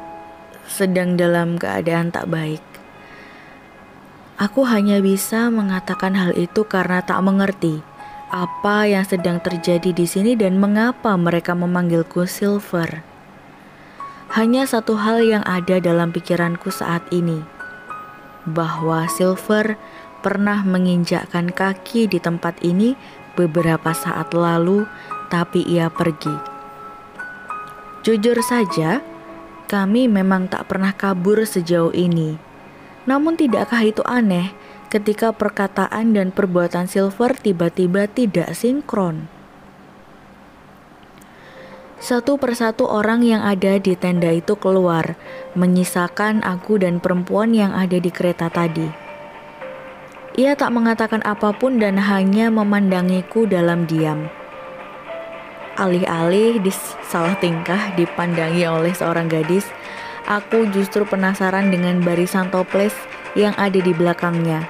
sedang 0.68 1.16
dalam 1.16 1.56
keadaan 1.56 2.12
tak 2.12 2.28
baik. 2.28 2.60
Aku 4.36 4.68
hanya 4.68 5.00
bisa 5.00 5.48
mengatakan 5.48 6.12
hal 6.20 6.36
itu 6.36 6.68
karena 6.68 7.00
tak 7.00 7.24
mengerti 7.24 7.80
apa 8.28 8.84
yang 8.84 9.06
sedang 9.08 9.40
terjadi 9.40 9.94
di 9.94 10.04
sini 10.04 10.36
dan 10.36 10.60
mengapa 10.60 11.16
mereka 11.16 11.56
memanggilku 11.56 12.28
Silver. 12.28 13.00
Hanya 14.36 14.68
satu 14.68 15.00
hal 15.00 15.24
yang 15.24 15.46
ada 15.48 15.80
dalam 15.80 16.12
pikiranku 16.12 16.68
saat 16.68 17.06
ini, 17.08 17.40
bahwa 18.44 19.08
Silver 19.08 19.80
pernah 20.20 20.60
menginjakkan 20.60 21.54
kaki 21.54 22.04
di 22.04 22.20
tempat 22.20 22.60
ini 22.60 22.98
beberapa 23.32 23.94
saat 23.96 24.34
lalu, 24.36 24.84
tapi 25.32 25.64
ia 25.64 25.86
pergi. 25.88 26.53
Jujur 28.04 28.36
saja, 28.44 29.00
kami 29.64 30.12
memang 30.12 30.44
tak 30.52 30.68
pernah 30.68 30.92
kabur 30.92 31.40
sejauh 31.48 31.88
ini. 31.96 32.36
Namun, 33.08 33.32
tidakkah 33.40 33.80
itu 33.80 34.04
aneh 34.04 34.52
ketika 34.92 35.32
perkataan 35.32 36.12
dan 36.12 36.28
perbuatan 36.28 36.84
Silver 36.84 37.32
tiba-tiba 37.32 38.04
tidak 38.04 38.52
sinkron? 38.52 39.24
Satu 41.96 42.36
persatu 42.36 42.84
orang 42.84 43.24
yang 43.24 43.40
ada 43.40 43.80
di 43.80 43.96
tenda 43.96 44.28
itu 44.28 44.52
keluar, 44.52 45.16
menyisakan 45.56 46.44
aku 46.44 46.76
dan 46.76 47.00
perempuan 47.00 47.56
yang 47.56 47.72
ada 47.72 47.96
di 47.96 48.12
kereta 48.12 48.52
tadi. 48.52 48.84
Ia 50.36 50.52
tak 50.60 50.76
mengatakan 50.76 51.24
apa 51.24 51.56
pun 51.56 51.80
dan 51.80 51.96
hanya 51.96 52.52
memandangiku 52.52 53.48
dalam 53.48 53.88
diam. 53.88 54.28
Alih-alih 55.74 56.62
salah 57.06 57.34
tingkah 57.42 57.94
dipandangi 57.98 58.62
oleh 58.62 58.94
seorang 58.94 59.26
gadis, 59.26 59.66
aku 60.30 60.70
justru 60.70 61.02
penasaran 61.02 61.74
dengan 61.74 61.98
barisan 61.98 62.50
toples 62.54 62.94
yang 63.34 63.52
ada 63.58 63.78
di 63.82 63.90
belakangnya. 63.90 64.62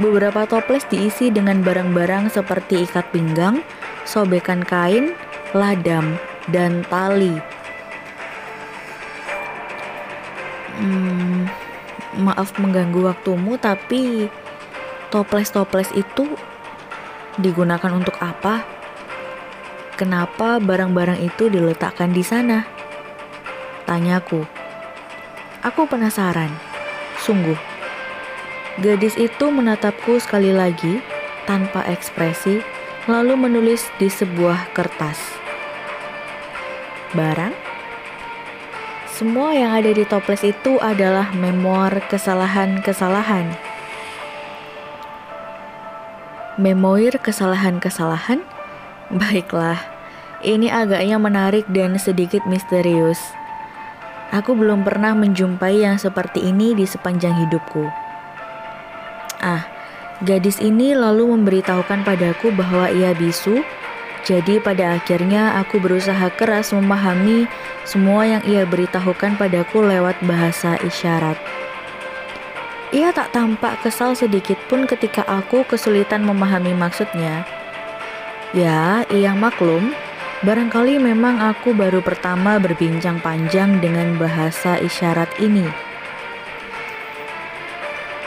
Beberapa 0.00 0.48
toples 0.48 0.88
diisi 0.88 1.28
dengan 1.28 1.60
barang-barang 1.60 2.32
seperti 2.32 2.88
ikat 2.88 3.12
pinggang, 3.12 3.60
sobekan 4.08 4.64
kain, 4.64 5.12
ladam, 5.52 6.16
dan 6.48 6.80
tali. 6.88 7.36
Hmm, 10.80 11.44
maaf 12.16 12.56
mengganggu 12.56 13.12
waktumu, 13.12 13.60
tapi 13.60 14.32
Toples-toples 15.12 15.92
itu 15.92 16.24
digunakan 17.36 17.92
untuk 17.92 18.16
apa? 18.16 18.64
Kenapa 20.02 20.58
barang-barang 20.58 21.22
itu 21.22 21.46
diletakkan 21.46 22.10
di 22.10 22.26
sana? 22.26 22.66
Tanyaku. 23.86 24.42
Aku 25.62 25.86
penasaran. 25.86 26.50
Sungguh. 27.22 27.54
Gadis 28.82 29.14
itu 29.14 29.46
menatapku 29.46 30.18
sekali 30.18 30.50
lagi 30.50 30.98
tanpa 31.46 31.86
ekspresi, 31.86 32.58
lalu 33.06 33.46
menulis 33.46 33.94
di 34.02 34.10
sebuah 34.10 34.74
kertas. 34.74 35.22
Barang? 37.14 37.54
Semua 39.06 39.54
yang 39.54 39.70
ada 39.70 39.94
di 39.94 40.02
toples 40.02 40.42
itu 40.42 40.82
adalah 40.82 41.30
memoir 41.30 42.02
kesalahan-kesalahan 42.10 43.54
Memoir 46.58 47.22
kesalahan-kesalahan? 47.22 48.42
Baiklah, 49.12 49.91
ini 50.42 50.68
agaknya 50.68 51.16
menarik 51.22 51.64
dan 51.70 51.94
sedikit 51.96 52.42
misterius. 52.50 53.18
Aku 54.34 54.58
belum 54.58 54.82
pernah 54.82 55.14
menjumpai 55.14 55.86
yang 55.86 55.96
seperti 55.96 56.42
ini 56.42 56.74
di 56.74 56.88
sepanjang 56.88 57.36
hidupku. 57.46 57.84
Ah, 59.42 59.66
gadis 60.22 60.58
ini 60.58 60.94
lalu 60.98 61.30
memberitahukan 61.36 62.02
padaku 62.02 62.50
bahwa 62.54 62.90
ia 62.90 63.14
bisu, 63.14 63.62
jadi 64.22 64.62
pada 64.62 64.98
akhirnya 64.98 65.58
aku 65.58 65.82
berusaha 65.82 66.30
keras 66.38 66.70
memahami 66.70 67.50
semua 67.82 68.22
yang 68.22 68.42
ia 68.46 68.62
beritahukan 68.62 69.34
padaku 69.34 69.82
lewat 69.82 70.16
bahasa 70.22 70.78
isyarat. 70.80 71.34
Ia 72.92 73.08
tak 73.10 73.34
tampak 73.34 73.82
kesal 73.82 74.12
sedikit 74.14 74.60
pun 74.68 74.84
ketika 74.84 75.24
aku 75.24 75.64
kesulitan 75.64 76.22
memahami 76.22 76.76
maksudnya. 76.76 77.42
Ya, 78.52 79.02
ia 79.08 79.32
maklum, 79.32 79.96
barangkali 80.42 80.98
memang 80.98 81.38
aku 81.38 81.70
baru 81.70 82.02
pertama 82.02 82.58
berbincang 82.58 83.22
panjang 83.22 83.78
dengan 83.78 84.18
bahasa 84.18 84.74
isyarat 84.82 85.30
ini. 85.38 85.66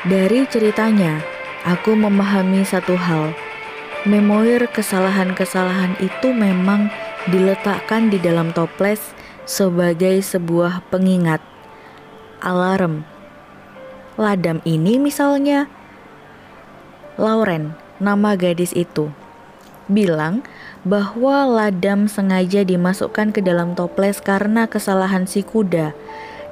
Dari 0.08 0.48
ceritanya, 0.48 1.20
aku 1.68 1.92
memahami 1.98 2.64
satu 2.64 2.96
hal. 2.96 3.36
Memoir 4.06 4.70
kesalahan-kesalahan 4.70 5.98
itu 5.98 6.30
memang 6.32 6.94
diletakkan 7.28 8.14
di 8.14 8.22
dalam 8.22 8.54
toples 8.54 9.02
sebagai 9.50 10.22
sebuah 10.22 10.86
pengingat. 10.94 11.42
Alarm 12.40 13.02
Ladam 14.16 14.64
ini 14.64 14.96
misalnya, 14.96 15.68
Lauren, 17.20 17.76
nama 18.00 18.40
gadis 18.40 18.72
itu, 18.72 19.12
bilang 19.92 20.40
bahwa 20.86 21.50
ladam 21.50 22.06
sengaja 22.06 22.62
dimasukkan 22.62 23.34
ke 23.34 23.42
dalam 23.42 23.74
toples 23.74 24.22
karena 24.22 24.70
kesalahan 24.70 25.26
si 25.26 25.42
kuda 25.42 25.98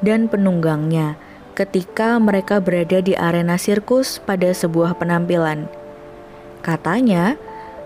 dan 0.01 0.25
penunggangnya 0.25 1.15
ketika 1.53 2.17
mereka 2.17 2.57
berada 2.57 2.97
di 2.97 3.13
arena 3.13 3.61
sirkus 3.61 4.17
pada 4.17 4.49
sebuah 4.49 4.97
penampilan. 4.97 5.69
Katanya, 6.65 7.37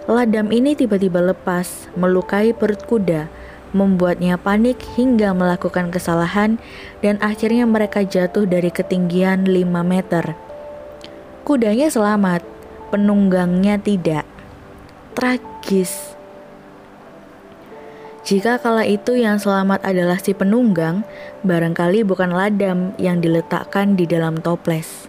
ladam 0.07 0.55
ini 0.55 0.71
tiba-tiba 0.71 1.19
lepas, 1.19 1.91
melukai 1.99 2.55
perut 2.55 2.79
kuda, 2.87 3.27
membuatnya 3.75 4.39
panik 4.39 4.79
hingga 4.95 5.35
melakukan 5.35 5.91
kesalahan 5.91 6.55
dan 7.03 7.19
akhirnya 7.19 7.67
mereka 7.67 8.07
jatuh 8.07 8.47
dari 8.47 8.71
ketinggian 8.71 9.43
5 9.43 9.83
meter. 9.83 10.31
Kudanya 11.43 11.91
selamat, 11.91 12.43
penunggangnya 12.87 13.83
tidak. 13.83 14.23
Tragis. 15.11 16.16
Jika 18.27 18.59
kala 18.59 18.83
itu 18.83 19.15
yang 19.15 19.39
selamat 19.39 19.87
adalah 19.87 20.19
si 20.19 20.35
penunggang, 20.35 21.07
barangkali 21.47 22.03
bukan 22.03 22.35
ladam 22.35 22.91
yang 22.99 23.23
diletakkan 23.23 23.95
di 23.95 24.03
dalam 24.03 24.43
toples. 24.43 25.07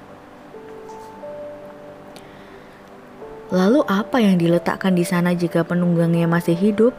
Lalu 3.51 3.83
apa 3.91 4.23
yang 4.23 4.39
diletakkan 4.39 4.95
di 4.95 5.03
sana 5.03 5.35
jika 5.35 5.67
penunggangnya 5.67 6.31
masih 6.31 6.55
hidup? 6.55 6.95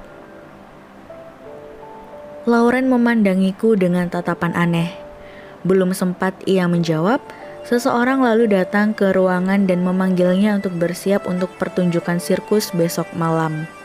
Lauren 2.43 2.91
memandangiku 2.91 3.79
dengan 3.79 4.11
tatapan 4.11 4.51
aneh. 4.59 4.91
Belum 5.63 5.95
sempat 5.95 6.35
ia 6.43 6.67
menjawab, 6.67 7.23
seseorang 7.63 8.19
lalu 8.19 8.51
datang 8.51 8.91
ke 8.91 9.15
ruangan 9.15 9.63
dan 9.71 9.87
memanggilnya 9.87 10.59
untuk 10.59 10.75
bersiap 10.75 11.23
untuk 11.31 11.47
pertunjukan 11.55 12.19
sirkus 12.19 12.75
besok 12.75 13.07
malam. 13.15 13.78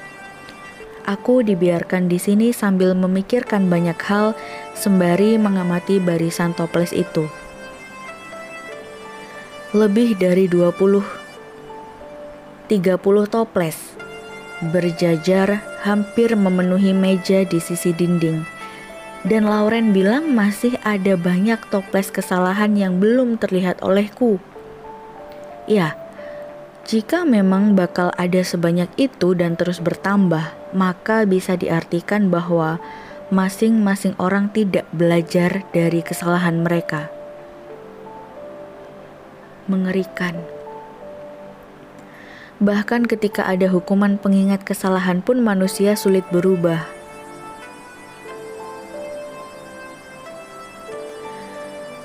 Aku 1.05 1.45
dibiarkan 1.45 2.09
di 2.09 2.17
sini 2.17 2.57
sambil 2.57 2.97
memikirkan 2.97 3.69
banyak 3.69 4.01
hal 4.09 4.33
sembari 4.73 5.37
mengamati 5.37 6.01
barisan 6.01 6.57
toples 6.57 6.97
itu. 6.97 7.29
Lebih 9.77 10.17
dari 10.17 10.49
20 10.49 11.05
30 12.73 13.29
toples 13.29 13.77
berjajar 14.73 15.61
hampir 15.85 16.33
memenuhi 16.33 16.97
meja 16.97 17.45
di 17.45 17.61
sisi 17.61 17.93
dinding 17.93 18.55
dan 19.25 19.49
Lauren 19.49 19.97
bilang 19.97 20.37
masih 20.37 20.77
ada 20.85 21.17
banyak 21.17 21.57
toples 21.73 22.13
kesalahan 22.13 22.77
yang 22.77 23.01
belum 23.01 23.41
terlihat 23.41 23.81
olehku. 23.81 24.37
Ya, 25.65 25.97
jika 26.85 27.25
memang 27.25 27.73
bakal 27.73 28.13
ada 28.21 28.45
sebanyak 28.45 28.93
itu 29.01 29.33
dan 29.33 29.57
terus 29.57 29.81
bertambah, 29.81 30.53
maka 30.77 31.25
bisa 31.25 31.57
diartikan 31.57 32.29
bahwa 32.29 32.77
masing-masing 33.33 34.13
orang 34.21 34.53
tidak 34.53 34.85
belajar 34.93 35.65
dari 35.73 36.05
kesalahan 36.05 36.61
mereka. 36.61 37.09
Mengerikan. 39.65 40.37
Bahkan 42.61 43.09
ketika 43.09 43.49
ada 43.49 43.73
hukuman 43.73 44.21
pengingat 44.21 44.63
kesalahan 44.63 45.25
pun 45.25 45.41
manusia 45.41 45.97
sulit 45.97 46.23
berubah 46.29 46.85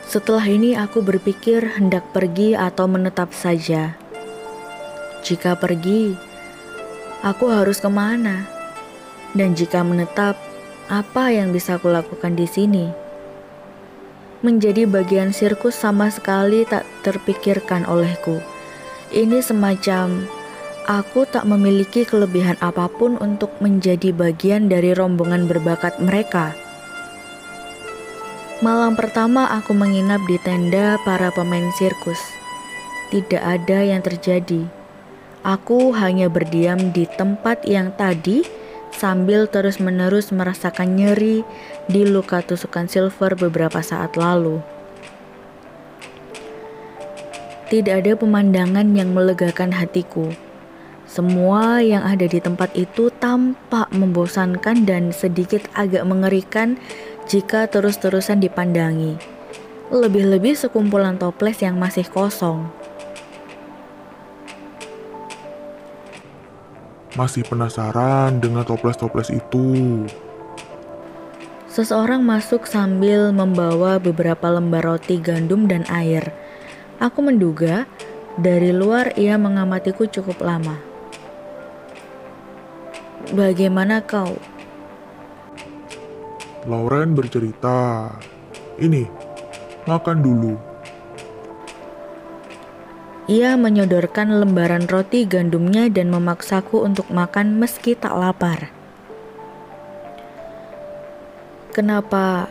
Setelah 0.09 0.41
ini 0.49 0.73
aku 0.73 1.05
berpikir 1.05 1.77
hendak 1.77 2.01
pergi 2.17 2.57
atau 2.57 2.89
menetap 2.89 3.29
saja. 3.29 3.93
Jika 5.19 5.59
pergi, 5.59 6.15
aku 7.19 7.51
harus 7.51 7.83
ke 7.83 7.91
mana? 7.91 8.47
Dan 9.35 9.53
jika 9.53 9.83
menetap, 9.83 10.39
apa 10.87 11.29
yang 11.29 11.51
bisa 11.51 11.77
aku 11.77 11.91
lakukan 11.91 12.33
di 12.33 12.47
sini? 12.47 12.89
Menjadi 14.39 14.87
bagian 14.87 15.35
sirkus 15.35 15.75
sama 15.75 16.07
sekali 16.07 16.63
tak 16.63 16.87
terpikirkan 17.03 17.83
olehku. 17.83 18.39
Ini 19.11 19.43
semacam 19.43 20.23
aku 20.87 21.27
tak 21.27 21.43
memiliki 21.43 22.07
kelebihan 22.07 22.55
apa 22.63 22.87
pun 22.87 23.19
untuk 23.19 23.51
menjadi 23.59 24.15
bagian 24.15 24.71
dari 24.71 24.95
rombongan 24.95 25.45
berbakat 25.45 25.99
mereka. 25.99 26.55
Malam 28.63 28.95
pertama 28.95 29.51
aku 29.51 29.75
menginap 29.75 30.23
di 30.25 30.39
tenda 30.39 30.95
para 31.03 31.29
pemain 31.35 31.67
sirkus. 31.75 32.19
Tidak 33.11 33.43
ada 33.43 33.83
yang 33.83 33.99
terjadi. 33.99 34.78
Aku 35.39 35.95
hanya 35.95 36.27
berdiam 36.27 36.91
di 36.91 37.07
tempat 37.07 37.63
yang 37.63 37.95
tadi 37.95 38.43
sambil 38.91 39.47
terus-menerus 39.47 40.35
merasakan 40.35 40.99
nyeri 40.99 41.47
di 41.87 42.03
luka 42.03 42.43
tusukan 42.43 42.91
silver 42.91 43.39
beberapa 43.39 43.79
saat 43.79 44.19
lalu. 44.19 44.59
Tidak 47.71 48.03
ada 48.03 48.17
pemandangan 48.19 48.97
yang 48.97 49.15
melegakan 49.15 49.71
hatiku. 49.71 50.33
Semua 51.07 51.79
yang 51.79 52.03
ada 52.03 52.27
di 52.27 52.41
tempat 52.41 52.75
itu 52.75 53.07
tampak 53.21 53.87
membosankan 53.95 54.83
dan 54.83 55.15
sedikit 55.15 55.69
agak 55.77 56.03
mengerikan 56.03 56.75
jika 57.29 57.69
terus-terusan 57.69 58.41
dipandangi. 58.41 59.15
Lebih-lebih 59.89 60.57
sekumpulan 60.57 61.15
toples 61.15 61.61
yang 61.61 61.77
masih 61.77 62.05
kosong. 62.09 62.78
Masih 67.19 67.43
penasaran 67.43 68.39
dengan 68.39 68.63
toples-toples 68.63 69.27
itu? 69.27 70.07
Seseorang 71.67 72.23
masuk 72.23 72.63
sambil 72.63 73.35
membawa 73.35 73.99
beberapa 73.99 74.47
lembar 74.47 74.87
roti 74.87 75.19
gandum 75.19 75.67
dan 75.67 75.83
air. 75.91 76.31
Aku 77.03 77.19
menduga 77.19 77.91
dari 78.39 78.71
luar 78.71 79.19
ia 79.19 79.35
mengamatiku 79.35 80.07
cukup 80.07 80.39
lama. 80.39 80.79
Bagaimana 83.35 83.99
kau? 83.99 84.39
Lauren 86.71 87.19
bercerita, 87.19 88.15
"Ini, 88.79 89.03
makan 89.83 90.23
dulu." 90.23 90.68
Ia 93.29 93.53
menyodorkan 93.61 94.41
lembaran 94.41 94.89
roti 94.89 95.21
gandumnya 95.29 95.85
dan 95.85 96.09
memaksaku 96.09 96.81
untuk 96.81 97.13
makan 97.13 97.61
meski 97.61 97.93
tak 97.93 98.17
lapar. 98.17 98.73
Kenapa 101.69 102.49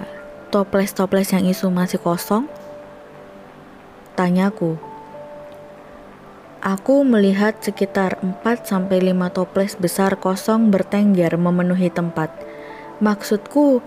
toples-toples 0.54 1.34
yang 1.34 1.50
isu 1.50 1.66
masih 1.74 1.98
kosong? 1.98 2.46
Tanyaku. 4.14 4.78
Aku 6.62 7.02
melihat 7.02 7.58
sekitar 7.58 8.22
4-5 8.22 8.70
toples 9.34 9.74
besar 9.74 10.14
kosong 10.14 10.70
bertengger 10.70 11.34
memenuhi 11.34 11.90
tempat. 11.90 12.30
Maksudku, 13.02 13.82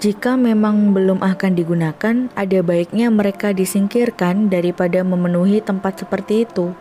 jika 0.00 0.32
memang 0.32 0.96
belum 0.96 1.20
akan 1.20 1.52
digunakan, 1.52 2.32
ada 2.32 2.58
baiknya 2.64 3.12
mereka 3.12 3.52
disingkirkan 3.52 4.48
daripada 4.48 5.04
memenuhi 5.04 5.60
tempat 5.60 6.00
seperti 6.00 6.48
itu. 6.48 6.72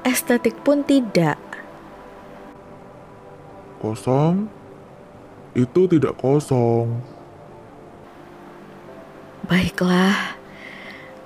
Estetik 0.00 0.56
pun 0.64 0.80
tidak. 0.80 1.36
Kosong? 3.84 4.48
Itu 5.52 5.92
tidak 5.92 6.16
kosong. 6.16 7.04
Baiklah. 9.44 10.40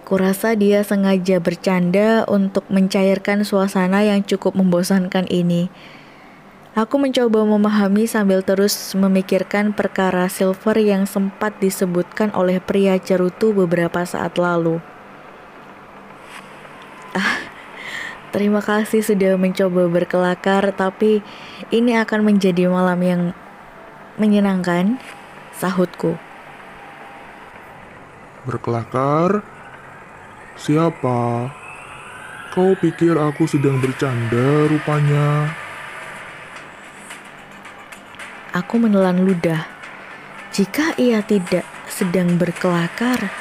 Kurasa 0.03 0.59
dia 0.59 0.83
sengaja 0.83 1.39
bercanda 1.39 2.27
untuk 2.27 2.67
mencairkan 2.67 3.47
suasana 3.47 4.03
yang 4.03 4.27
cukup 4.27 4.59
membosankan 4.59 5.31
ini. 5.31 5.71
Aku 6.73 6.97
mencoba 6.97 7.45
memahami 7.45 8.09
sambil 8.09 8.41
terus 8.41 8.97
memikirkan 8.97 9.77
perkara 9.77 10.25
silver 10.33 10.81
yang 10.81 11.05
sempat 11.05 11.53
disebutkan 11.61 12.33
oleh 12.33 12.65
pria 12.65 12.97
cerutu 12.97 13.53
beberapa 13.53 14.01
saat 14.09 14.41
lalu. 14.41 14.81
Terima 18.33 18.65
kasih 18.65 19.05
sudah 19.05 19.37
mencoba 19.37 19.85
berkelakar, 19.85 20.73
tapi 20.73 21.21
ini 21.69 21.93
akan 21.93 22.25
menjadi 22.25 22.65
malam 22.73 23.05
yang 23.05 23.23
menyenangkan, 24.17 24.97
sahutku. 25.53 26.17
Berkelakar? 28.49 29.45
Siapa? 30.57 31.53
Kau 32.57 32.73
pikir 32.81 33.21
aku 33.21 33.45
sedang 33.45 33.77
bercanda 33.77 34.65
rupanya? 34.73 35.53
Aku 38.53 38.77
menelan 38.77 39.25
ludah. 39.25 39.65
Jika 40.53 40.93
ia 41.01 41.25
tidak 41.25 41.65
sedang 41.89 42.37
berkelakar, 42.37 43.33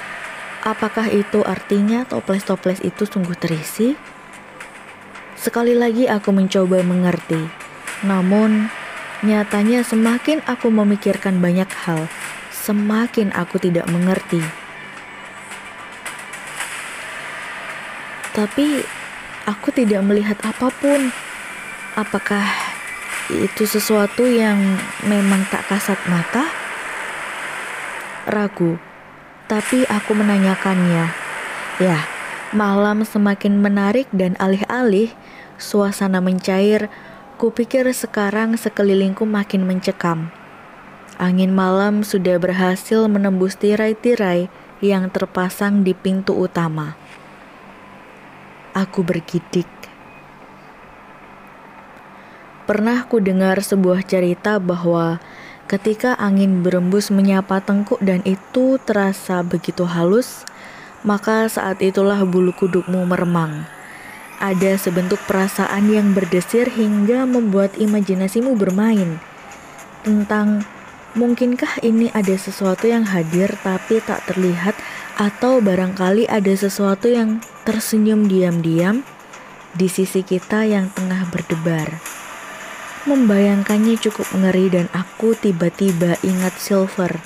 apakah 0.64 1.12
itu 1.12 1.44
artinya 1.44 2.08
toples-toples 2.08 2.80
itu 2.80 3.04
sungguh 3.04 3.36
terisi? 3.36 4.00
Sekali 5.36 5.76
lagi 5.76 6.08
aku 6.08 6.32
mencoba 6.32 6.80
mengerti, 6.80 7.44
namun 8.08 8.72
nyatanya 9.20 9.84
semakin 9.84 10.40
aku 10.48 10.72
memikirkan 10.72 11.44
banyak 11.44 11.68
hal, 11.84 12.08
semakin 12.56 13.36
aku 13.36 13.60
tidak 13.60 13.92
mengerti. 13.92 14.40
Tapi 18.32 18.80
aku 19.44 19.76
tidak 19.76 20.08
melihat 20.08 20.40
apa 20.40 20.72
pun. 20.72 21.12
Apakah 22.00 22.71
itu 23.32 23.64
sesuatu 23.64 24.28
yang 24.28 24.60
memang 25.08 25.48
tak 25.48 25.64
kasat 25.72 25.98
mata? 26.12 26.44
Ragu, 28.28 28.76
tapi 29.48 29.88
aku 29.88 30.12
menanyakannya. 30.12 31.08
Ya, 31.80 32.00
malam 32.52 33.08
semakin 33.08 33.64
menarik 33.64 34.12
dan 34.12 34.36
alih-alih 34.38 35.10
Suasana 35.62 36.26
mencair, 36.26 36.90
kupikir 37.38 37.86
sekarang 37.94 38.58
sekelilingku 38.58 39.30
makin 39.30 39.70
mencekam. 39.70 40.34
Angin 41.22 41.54
malam 41.54 42.02
sudah 42.02 42.42
berhasil 42.42 43.06
menembus 43.06 43.62
tirai-tirai 43.62 44.50
yang 44.82 45.14
terpasang 45.14 45.86
di 45.86 45.94
pintu 45.94 46.34
utama. 46.34 46.98
Aku 48.74 49.06
bergidik. 49.06 49.81
Pernah 52.72 53.04
ku 53.04 53.20
dengar 53.20 53.60
sebuah 53.60 54.00
cerita 54.08 54.56
bahwa 54.56 55.20
ketika 55.68 56.16
angin 56.16 56.64
berembus 56.64 57.12
menyapa 57.12 57.60
tengkuk 57.60 58.00
dan 58.00 58.24
itu 58.24 58.80
terasa 58.88 59.44
begitu 59.44 59.84
halus, 59.84 60.48
maka 61.04 61.52
saat 61.52 61.84
itulah 61.84 62.24
bulu 62.24 62.56
kudukmu 62.56 63.04
meremang. 63.04 63.68
Ada 64.40 64.80
sebentuk 64.80 65.20
perasaan 65.28 65.92
yang 65.92 66.16
berdesir 66.16 66.72
hingga 66.72 67.28
membuat 67.28 67.76
imajinasimu 67.76 68.56
bermain 68.56 69.20
tentang 70.08 70.64
mungkinkah 71.12 71.84
ini 71.84 72.08
ada 72.16 72.40
sesuatu 72.40 72.88
yang 72.88 73.04
hadir 73.04 73.52
tapi 73.68 74.00
tak 74.00 74.24
terlihat? 74.32 74.80
Atau 75.20 75.60
barangkali 75.60 76.24
ada 76.32 76.56
sesuatu 76.56 77.12
yang 77.12 77.44
tersenyum 77.68 78.32
diam-diam? 78.32 79.04
Di 79.76 79.92
sisi 79.92 80.24
kita 80.24 80.64
yang 80.64 80.88
tengah 80.96 81.28
berdebar. 81.28 82.11
Membayangkannya 83.02 83.98
cukup 83.98 84.30
ngeri 84.30 84.70
dan 84.70 84.86
aku 84.94 85.34
tiba-tiba 85.34 86.22
ingat 86.22 86.54
Silver, 86.62 87.18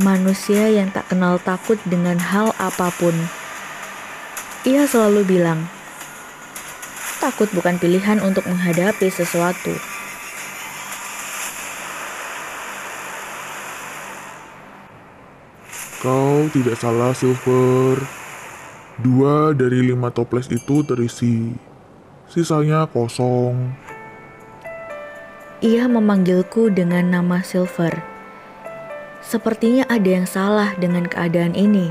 manusia 0.00 0.72
yang 0.72 0.88
tak 0.88 1.12
kenal 1.12 1.36
takut 1.36 1.76
dengan 1.84 2.16
hal 2.16 2.56
apa 2.56 2.88
pun. 2.96 3.12
Ia 4.64 4.88
selalu 4.88 5.28
bilang, 5.28 5.68
takut 7.20 7.44
bukan 7.52 7.76
pilihan 7.76 8.24
untuk 8.24 8.48
menghadapi 8.48 9.12
sesuatu. 9.12 9.76
Kau 16.00 16.48
tidak 16.56 16.80
salah, 16.80 17.12
Silver. 17.12 18.00
Dua 18.96 19.52
dari 19.52 19.92
lima 19.92 20.08
toples 20.08 20.48
itu 20.48 20.80
terisi. 20.88 21.52
Sisanya 22.32 22.88
kosong. 22.88 23.85
Ia 25.64 25.88
memanggilku 25.88 26.68
dengan 26.68 27.08
nama 27.08 27.40
Silver. 27.40 28.04
Sepertinya 29.24 29.88
ada 29.88 30.04
yang 30.04 30.28
salah 30.28 30.76
dengan 30.76 31.08
keadaan 31.08 31.56
ini. 31.56 31.88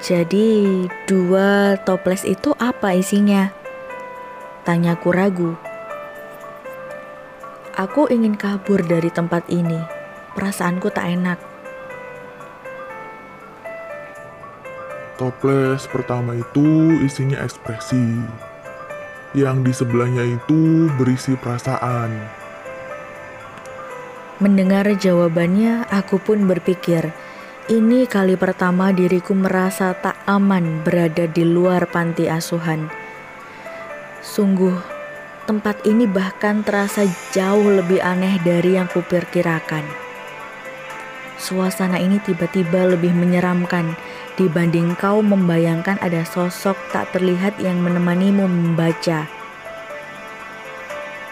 Jadi, 0.00 0.88
dua 1.04 1.76
toples 1.84 2.24
itu 2.24 2.56
apa 2.56 2.96
isinya? 2.96 3.52
Tanyaku 4.64 5.08
ragu. 5.12 5.52
Aku 7.76 8.08
ingin 8.08 8.40
kabur 8.40 8.80
dari 8.80 9.12
tempat 9.12 9.44
ini. 9.52 9.76
Perasaanku 10.32 10.88
tak 10.88 11.12
enak. 11.12 11.38
Toples 15.20 15.84
pertama 15.84 16.32
itu 16.32 16.96
isinya 17.04 17.44
ekspresi. 17.44 18.24
Yang 19.36 19.56
di 19.60 19.72
sebelahnya 19.76 20.24
itu 20.24 20.88
berisi 20.96 21.36
perasaan. 21.36 22.08
Mendengar 24.40 24.88
jawabannya, 24.88 25.84
aku 25.92 26.16
pun 26.16 26.48
berpikir, 26.48 27.12
ini 27.68 28.08
kali 28.08 28.40
pertama 28.40 28.96
diriku 28.96 29.36
merasa 29.36 29.92
tak 29.92 30.16
aman 30.24 30.80
berada 30.80 31.28
di 31.28 31.44
luar 31.44 31.84
panti 31.92 32.32
asuhan. 32.32 32.88
Sungguh, 34.24 34.76
tempat 35.44 35.84
ini 35.84 36.08
bahkan 36.08 36.64
terasa 36.64 37.04
jauh 37.36 37.76
lebih 37.76 38.00
aneh 38.00 38.40
dari 38.40 38.80
yang 38.80 38.88
kupikirkan. 38.88 39.84
Suasana 41.36 42.00
ini 42.00 42.16
tiba-tiba 42.24 42.88
lebih 42.88 43.12
menyeramkan 43.12 43.92
dibanding 44.36 44.92
kau 45.00 45.24
membayangkan 45.24 45.96
ada 46.04 46.22
sosok 46.28 46.76
tak 46.92 47.10
terlihat 47.16 47.56
yang 47.60 47.80
menemanimu 47.80 48.44
membaca. 48.44 49.28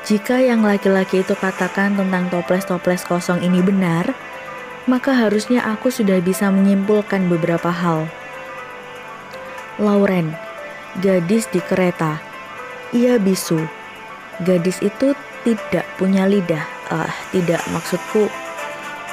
Jika 0.04 0.36
yang 0.36 0.60
laki-laki 0.60 1.24
itu 1.24 1.32
katakan 1.32 1.96
tentang 1.96 2.28
toples-toples 2.28 3.08
kosong 3.08 3.40
ini 3.40 3.64
benar, 3.64 4.12
maka 4.84 5.16
harusnya 5.16 5.64
aku 5.64 5.88
sudah 5.88 6.20
bisa 6.20 6.52
menyimpulkan 6.52 7.24
beberapa 7.28 7.72
hal. 7.72 8.04
Lauren, 9.80 10.36
gadis 11.00 11.48
di 11.48 11.64
kereta. 11.64 12.20
Ia 12.92 13.16
bisu. 13.16 13.64
Gadis 14.44 14.84
itu 14.84 15.16
tidak 15.40 15.88
punya 15.96 16.28
lidah. 16.28 16.68
Ah, 16.92 17.08
uh, 17.08 17.12
tidak 17.32 17.64
maksudku. 17.72 18.28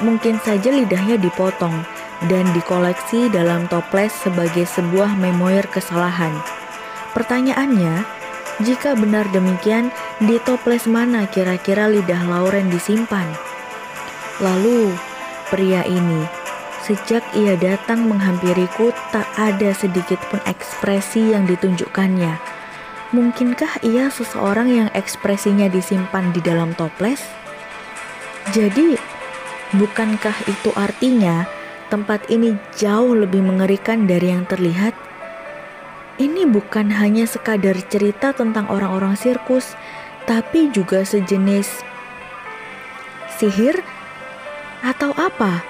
Mungkin 0.04 0.36
saja 0.44 0.68
lidahnya 0.68 1.16
dipotong 1.16 2.01
dan 2.30 2.46
dikoleksi 2.54 3.30
dalam 3.32 3.66
toples 3.66 4.14
sebagai 4.14 4.68
sebuah 4.68 5.18
memoir 5.18 5.66
kesalahan. 5.70 6.34
Pertanyaannya, 7.16 8.04
jika 8.62 8.94
benar 8.94 9.26
demikian, 9.32 9.90
di 10.22 10.38
toples 10.44 10.86
mana 10.86 11.26
kira-kira 11.26 11.90
lidah 11.90 12.22
Lauren 12.28 12.70
disimpan? 12.70 13.26
Lalu, 14.38 14.94
Pria 15.52 15.84
ini, 15.84 16.24
sejak 16.80 17.20
ia 17.36 17.60
datang 17.60 18.08
menghampiriku, 18.08 18.94
tak 19.12 19.28
ada 19.36 19.76
sedikit 19.76 20.16
pun 20.32 20.40
ekspresi 20.48 21.36
yang 21.36 21.44
ditunjukkannya. 21.44 22.40
Mungkinkah 23.12 23.84
ia 23.84 24.08
seseorang 24.08 24.72
yang 24.72 24.88
ekspresinya 24.96 25.68
disimpan 25.68 26.32
di 26.32 26.40
dalam 26.40 26.72
toples? 26.72 27.20
Jadi, 28.56 28.96
bukankah 29.76 30.48
itu 30.48 30.72
artinya 30.72 31.44
tempat 31.92 32.24
ini 32.32 32.56
jauh 32.80 33.12
lebih 33.12 33.44
mengerikan 33.44 34.08
dari 34.08 34.32
yang 34.32 34.48
terlihat? 34.48 34.96
Ini 36.16 36.48
bukan 36.48 36.88
hanya 36.88 37.28
sekadar 37.28 37.76
cerita 37.92 38.32
tentang 38.32 38.64
orang-orang 38.72 39.12
sirkus, 39.12 39.76
tapi 40.24 40.72
juga 40.72 41.04
sejenis 41.04 41.68
sihir 43.36 43.84
atau 44.80 45.12
apa? 45.20 45.60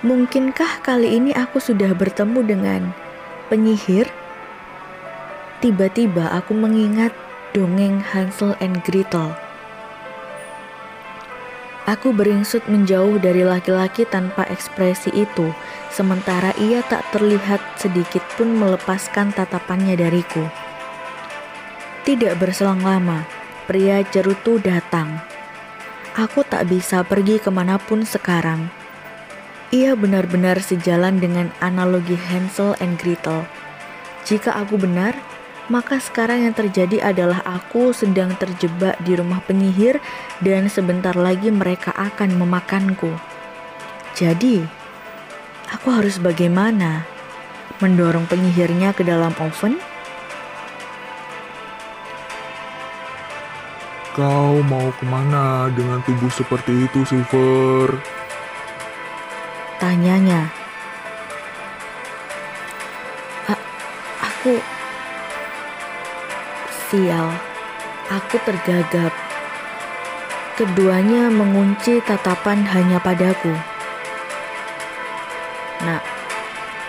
Mungkinkah 0.00 0.80
kali 0.80 1.20
ini 1.20 1.36
aku 1.36 1.60
sudah 1.60 1.92
bertemu 1.92 2.40
dengan 2.40 2.82
penyihir? 3.52 4.08
Tiba-tiba 5.60 6.32
aku 6.32 6.56
mengingat 6.56 7.12
dongeng 7.52 8.00
Hansel 8.00 8.56
and 8.64 8.80
Gretel. 8.84 9.45
Aku 11.86 12.10
beringsut 12.10 12.66
menjauh 12.66 13.22
dari 13.22 13.46
laki-laki 13.46 14.02
tanpa 14.10 14.42
ekspresi 14.50 15.14
itu, 15.14 15.54
sementara 15.94 16.50
ia 16.58 16.82
tak 16.82 17.06
terlihat 17.14 17.62
sedikit 17.78 18.26
pun 18.34 18.58
melepaskan 18.58 19.30
tatapannya 19.30 19.94
dariku. 19.94 20.50
Tidak 22.02 22.42
berselang 22.42 22.82
lama, 22.82 23.22
pria 23.70 24.02
cerutu 24.10 24.58
datang. 24.58 25.22
Aku 26.18 26.42
tak 26.42 26.66
bisa 26.66 27.06
pergi 27.06 27.38
ke 27.38 27.54
mana 27.54 27.78
pun 27.78 28.02
sekarang. 28.02 28.66
Ia 29.70 29.94
benar-benar 29.94 30.58
sejalan 30.58 31.22
dengan 31.22 31.54
analogi 31.62 32.18
Hansel 32.18 32.74
and 32.82 32.98
Gretel. 32.98 33.46
Jika 34.26 34.58
aku 34.58 34.74
benar, 34.74 35.14
maka 35.66 35.98
sekarang 35.98 36.46
yang 36.46 36.54
terjadi 36.54 37.02
adalah 37.02 37.42
aku 37.42 37.90
sedang 37.90 38.38
terjebak 38.38 38.94
di 39.02 39.18
rumah 39.18 39.42
penyihir 39.42 39.98
dan 40.38 40.70
sebentar 40.70 41.18
lagi 41.18 41.50
mereka 41.50 41.90
akan 41.90 42.38
memakanku. 42.38 43.10
Jadi, 44.14 44.62
aku 45.74 45.88
harus 45.90 46.22
bagaimana? 46.22 47.02
Mendorong 47.82 48.24
penyihirnya 48.30 48.96
ke 48.96 49.04
dalam 49.04 49.34
oven? 49.36 49.76
Kau 54.16 54.64
mau 54.64 54.88
ke 54.96 55.04
mana 55.04 55.68
dengan 55.76 56.00
tubuh 56.00 56.32
seperti 56.32 56.88
itu, 56.88 57.04
Silver? 57.04 58.00
Tanyanya. 59.76 60.48
A 63.44 63.54
aku 64.24 64.56
Sial, 66.96 67.28
aku 68.08 68.40
tergagap. 68.40 69.12
Keduanya 70.56 71.28
mengunci 71.28 72.00
tatapan 72.00 72.64
hanya 72.72 72.96
padaku. 73.04 73.52
Nak, 75.84 76.00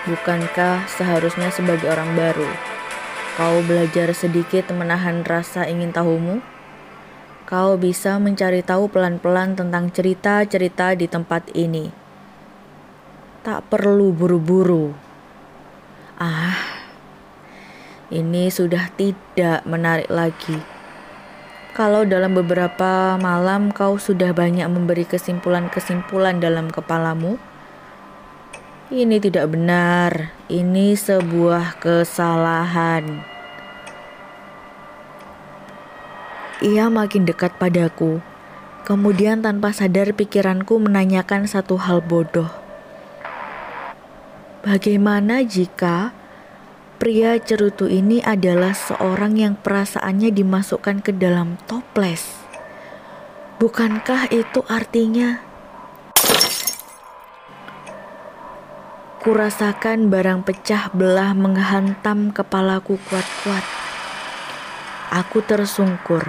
bukankah 0.08 0.88
seharusnya 0.88 1.52
sebagai 1.52 1.92
orang 1.92 2.16
baru, 2.16 2.48
kau 3.36 3.60
belajar 3.68 4.16
sedikit 4.16 4.72
menahan 4.72 5.28
rasa 5.28 5.68
ingin 5.68 5.92
tahumu? 5.92 6.40
Kau 7.44 7.76
bisa 7.76 8.16
mencari 8.16 8.64
tahu 8.64 8.88
pelan-pelan 8.88 9.60
tentang 9.60 9.92
cerita-cerita 9.92 10.96
di 10.96 11.12
tempat 11.12 11.52
ini. 11.52 11.92
Tak 13.44 13.68
perlu 13.68 14.16
buru-buru. 14.16 14.96
Ah, 16.16 16.67
ini 18.08 18.48
sudah 18.48 18.88
tidak 18.96 19.68
menarik 19.68 20.08
lagi. 20.08 20.60
Kalau 21.78 22.10
dalam 22.10 22.34
beberapa 22.34 23.22
malam 23.22 23.70
kau 23.70 24.02
sudah 24.02 24.34
banyak 24.34 24.66
memberi 24.66 25.06
kesimpulan-kesimpulan 25.06 26.42
dalam 26.42 26.74
kepalamu, 26.74 27.38
ini 28.90 29.22
tidak 29.22 29.54
benar. 29.54 30.34
Ini 30.50 30.98
sebuah 30.98 31.78
kesalahan. 31.78 33.22
Ia 36.66 36.90
makin 36.90 37.30
dekat 37.30 37.54
padaku. 37.62 38.18
Kemudian 38.82 39.46
tanpa 39.46 39.70
sadar 39.76 40.16
pikiranku 40.16 40.82
menanyakan 40.82 41.46
satu 41.46 41.78
hal 41.78 42.02
bodoh. 42.02 42.50
Bagaimana 44.66 45.46
jika 45.46 46.17
Pria 46.98 47.38
cerutu 47.38 47.86
ini 47.86 48.26
adalah 48.26 48.74
seorang 48.74 49.38
yang 49.38 49.54
perasaannya 49.54 50.34
dimasukkan 50.34 51.06
ke 51.06 51.14
dalam 51.14 51.62
toples. 51.70 52.42
Bukankah 53.62 54.34
itu 54.34 54.66
artinya 54.66 55.46
Kurasakan 59.22 60.10
barang 60.10 60.42
pecah 60.42 60.90
belah 60.90 61.38
menghantam 61.38 62.34
kepalaku 62.34 62.98
kuat-kuat. 63.06 63.66
Aku 65.14 65.46
tersungkur. 65.46 66.26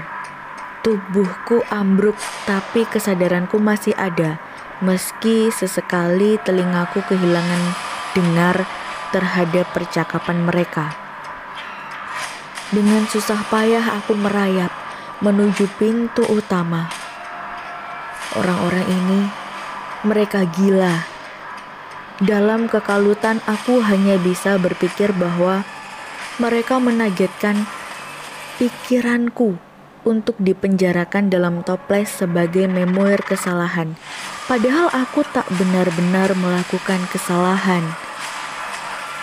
Tubuhku 0.85 1.65
ambruk 1.73 2.21
tapi 2.45 2.85
kesadaranku 2.85 3.57
masih 3.57 3.97
ada. 3.97 4.37
Meski 4.85 5.49
sesekali 5.49 6.37
telingaku 6.45 7.01
kehilangan 7.09 7.63
dengar 8.13 8.69
terhadap 9.11 9.71
percakapan 9.73 10.45
mereka. 10.45 10.95
Dengan 12.69 13.09
susah 13.09 13.49
payah 13.49 13.97
aku 13.97 14.13
merayap 14.13 14.69
menuju 15.25 15.67
pintu 15.81 16.21
utama. 16.29 16.93
Orang-orang 18.37 18.85
ini, 18.85 19.21
mereka 20.05 20.45
gila. 20.45 21.01
Dalam 22.21 22.69
kekalutan 22.69 23.41
aku 23.49 23.81
hanya 23.81 24.21
bisa 24.21 24.61
berpikir 24.61 25.17
bahwa 25.17 25.65
mereka 26.37 26.77
menagetkan 26.77 27.67
pikiranku 28.61 29.57
untuk 30.05 30.35
dipenjarakan 30.39 31.31
dalam 31.31 31.63
toples 31.63 32.11
sebagai 32.11 32.67
memoir 32.67 33.23
kesalahan. 33.23 33.97
Padahal 34.49 34.91
aku 34.93 35.23
tak 35.29 35.47
benar-benar 35.57 36.33
melakukan 36.37 37.01
kesalahan. 37.13 38.08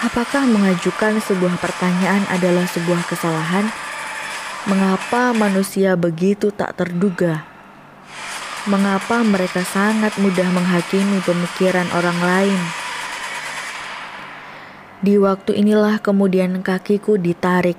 Apakah 0.03 0.43
mengajukan 0.43 1.23
sebuah 1.23 1.55
pertanyaan 1.63 2.27
adalah 2.27 2.67
sebuah 2.67 3.07
kesalahan? 3.07 3.71
Mengapa 4.67 5.31
manusia 5.31 5.95
begitu 5.95 6.51
tak 6.51 6.75
terduga? 6.75 7.47
Mengapa 8.67 9.23
mereka 9.23 9.63
sangat 9.63 10.17
mudah 10.19 10.51
menghakimi 10.51 11.23
pemikiran 11.23 11.87
orang 11.95 12.19
lain? 12.19 12.61
Di 14.99 15.15
waktu 15.15 15.63
inilah 15.63 16.03
kemudian 16.03 16.59
kakiku 16.59 17.15
ditarik, 17.15 17.77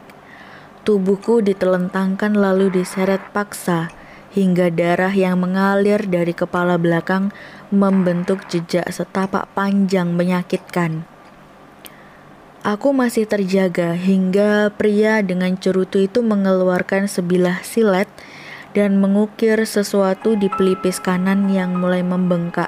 tubuhku 0.88 1.44
ditelentangkan 1.44 2.32
lalu 2.32 2.70
diseret 2.70 3.20
paksa 3.34 3.92
hingga 4.32 4.72
darah 4.72 5.12
yang 5.12 5.36
mengalir 5.42 6.00
dari 6.06 6.32
kepala 6.32 6.80
belakang 6.80 7.34
membentuk 7.68 8.46
jejak 8.48 8.86
setapak 8.88 9.50
panjang 9.52 10.14
menyakitkan. 10.14 11.15
Aku 12.66 12.90
masih 12.90 13.30
terjaga 13.30 13.94
hingga 13.94 14.74
pria 14.74 15.22
dengan 15.22 15.54
cerutu 15.54 16.02
itu 16.02 16.18
mengeluarkan 16.18 17.06
sebilah 17.06 17.62
silet 17.62 18.10
dan 18.74 18.98
mengukir 18.98 19.62
sesuatu 19.62 20.34
di 20.34 20.50
pelipis 20.50 20.98
kanan 20.98 21.46
yang 21.46 21.78
mulai 21.78 22.02
membengkak. 22.02 22.66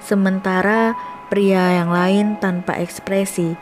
Sementara 0.00 0.96
pria 1.28 1.76
yang 1.76 1.92
lain 1.92 2.40
tanpa 2.40 2.80
ekspresi 2.80 3.52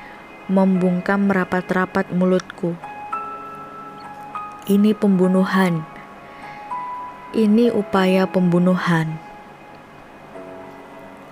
membungkam 0.47 1.27
rapat-rapat 1.27 2.15
mulutku. 2.15 2.79
Ini 4.71 4.95
pembunuhan. 4.95 5.83
Ini 7.35 7.75
upaya 7.75 8.31
pembunuhan. 8.31 9.19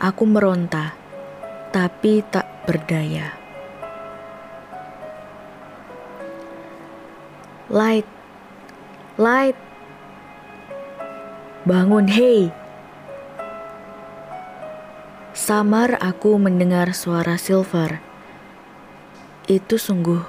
Aku 0.03 0.27
meronta, 0.27 0.91
tapi 1.71 2.27
tak 2.27 2.67
berdaya. 2.67 3.44
Light, 7.73 8.05
light, 9.17 9.57
bangun, 11.65 12.05
hei. 12.13 12.53
Samar 15.33 15.97
aku 15.97 16.37
mendengar 16.37 16.93
suara 16.93 17.41
Silver. 17.41 18.05
Itu 19.49 19.81
sungguh 19.81 20.21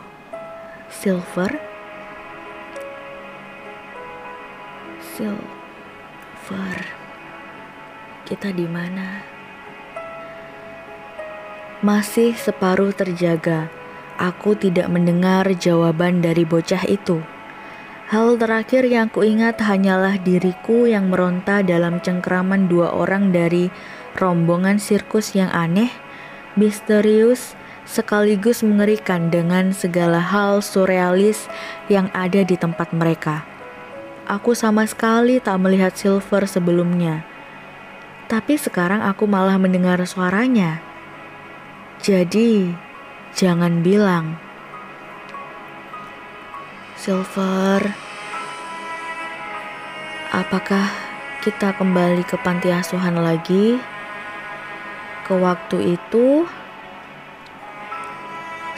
Silver? 0.88 1.60
Silver. 5.04 6.80
Kita 8.24 8.56
di 8.56 8.64
mana? 8.64 9.28
Masih 11.84 12.32
separuh 12.40 12.96
terjaga 12.96 13.68
aku 14.16 14.56
tidak 14.56 14.88
mendengar 14.92 15.48
jawaban 15.56 16.24
dari 16.24 16.44
bocah 16.48 16.84
itu. 16.88 17.24
Hal 18.06 18.38
terakhir 18.38 18.86
yang 18.86 19.10
kuingat 19.10 19.58
hanyalah 19.66 20.22
diriku 20.22 20.86
yang 20.86 21.10
meronta 21.10 21.66
dalam 21.66 21.98
cengkraman 21.98 22.70
dua 22.70 22.94
orang 22.94 23.34
dari 23.34 23.74
rombongan 24.14 24.78
sirkus 24.78 25.34
yang 25.34 25.50
aneh, 25.50 25.90
misterius, 26.54 27.58
sekaligus 27.86 28.62
mengerikan 28.62 29.34
dengan 29.34 29.74
segala 29.74 30.22
hal 30.22 30.62
surrealis 30.62 31.50
yang 31.90 32.14
ada 32.14 32.46
di 32.46 32.54
tempat 32.54 32.94
mereka. 32.94 33.42
Aku 34.26 34.58
sama 34.58 34.86
sekali 34.90 35.38
tak 35.38 35.62
melihat 35.62 35.94
Silver 35.94 36.50
sebelumnya, 36.50 37.22
tapi 38.26 38.58
sekarang 38.58 39.06
aku 39.06 39.30
malah 39.30 39.58
mendengar 39.62 40.02
suaranya. 40.06 40.82
Jadi, 42.02 42.74
Jangan 43.36 43.84
bilang, 43.84 44.40
Silver, 46.96 47.84
apakah 50.32 50.88
kita 51.44 51.76
kembali 51.76 52.24
ke 52.24 52.40
panti 52.40 52.72
asuhan 52.72 53.20
lagi? 53.20 53.76
Ke 55.28 55.36
waktu 55.36 56.00
itu, 56.00 56.48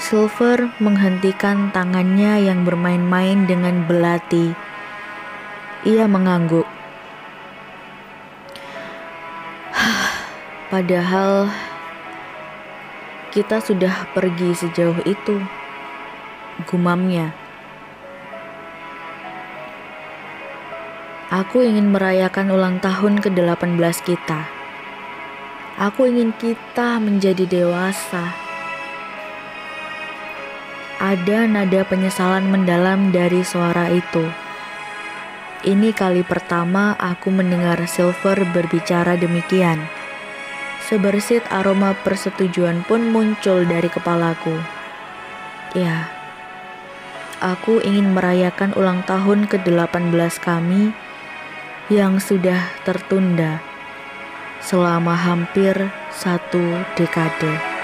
Silver 0.01 0.73
menghentikan 0.81 1.69
tangannya 1.69 2.41
yang 2.49 2.65
bermain-main 2.65 3.45
dengan 3.45 3.85
belati. 3.85 4.57
Ia 5.85 6.09
mengangguk. 6.09 6.65
Padahal 10.73 11.53
kita 13.37 13.61
sudah 13.61 14.09
pergi 14.17 14.49
sejauh 14.57 14.97
itu. 15.05 15.37
gumamnya. 16.65 17.37
Aku 21.29 21.61
ingin 21.61 21.93
merayakan 21.93 22.49
ulang 22.49 22.81
tahun 22.81 23.21
ke-18 23.21 23.77
kita. 24.01 24.49
Aku 25.77 26.09
ingin 26.09 26.33
kita 26.33 26.97
menjadi 26.97 27.45
dewasa. 27.45 28.33
Ada 30.97 31.45
nada 31.45 31.85
penyesalan 31.85 32.49
mendalam 32.49 33.13
dari 33.13 33.45
suara 33.45 33.93
itu. 33.93 34.25
Ini 35.61 35.93
kali 35.93 36.25
pertama 36.25 36.97
aku 36.97 37.29
mendengar 37.29 37.85
Silver 37.85 38.49
berbicara 38.49 39.13
demikian. 39.13 39.96
Sebersit 40.87 41.43
aroma 41.51 41.91
persetujuan 41.99 42.87
pun 42.87 43.11
muncul 43.11 43.67
dari 43.67 43.91
kepalaku. 43.91 44.55
Ya, 45.75 46.07
aku 47.43 47.83
ingin 47.83 48.15
merayakan 48.15 48.71
ulang 48.71 49.03
tahun 49.03 49.51
ke-18 49.51 50.39
kami 50.39 50.95
yang 51.91 52.23
sudah 52.23 52.71
tertunda 52.87 53.59
selama 54.63 55.11
hampir 55.11 55.91
satu 56.15 56.63
dekade. 56.95 57.76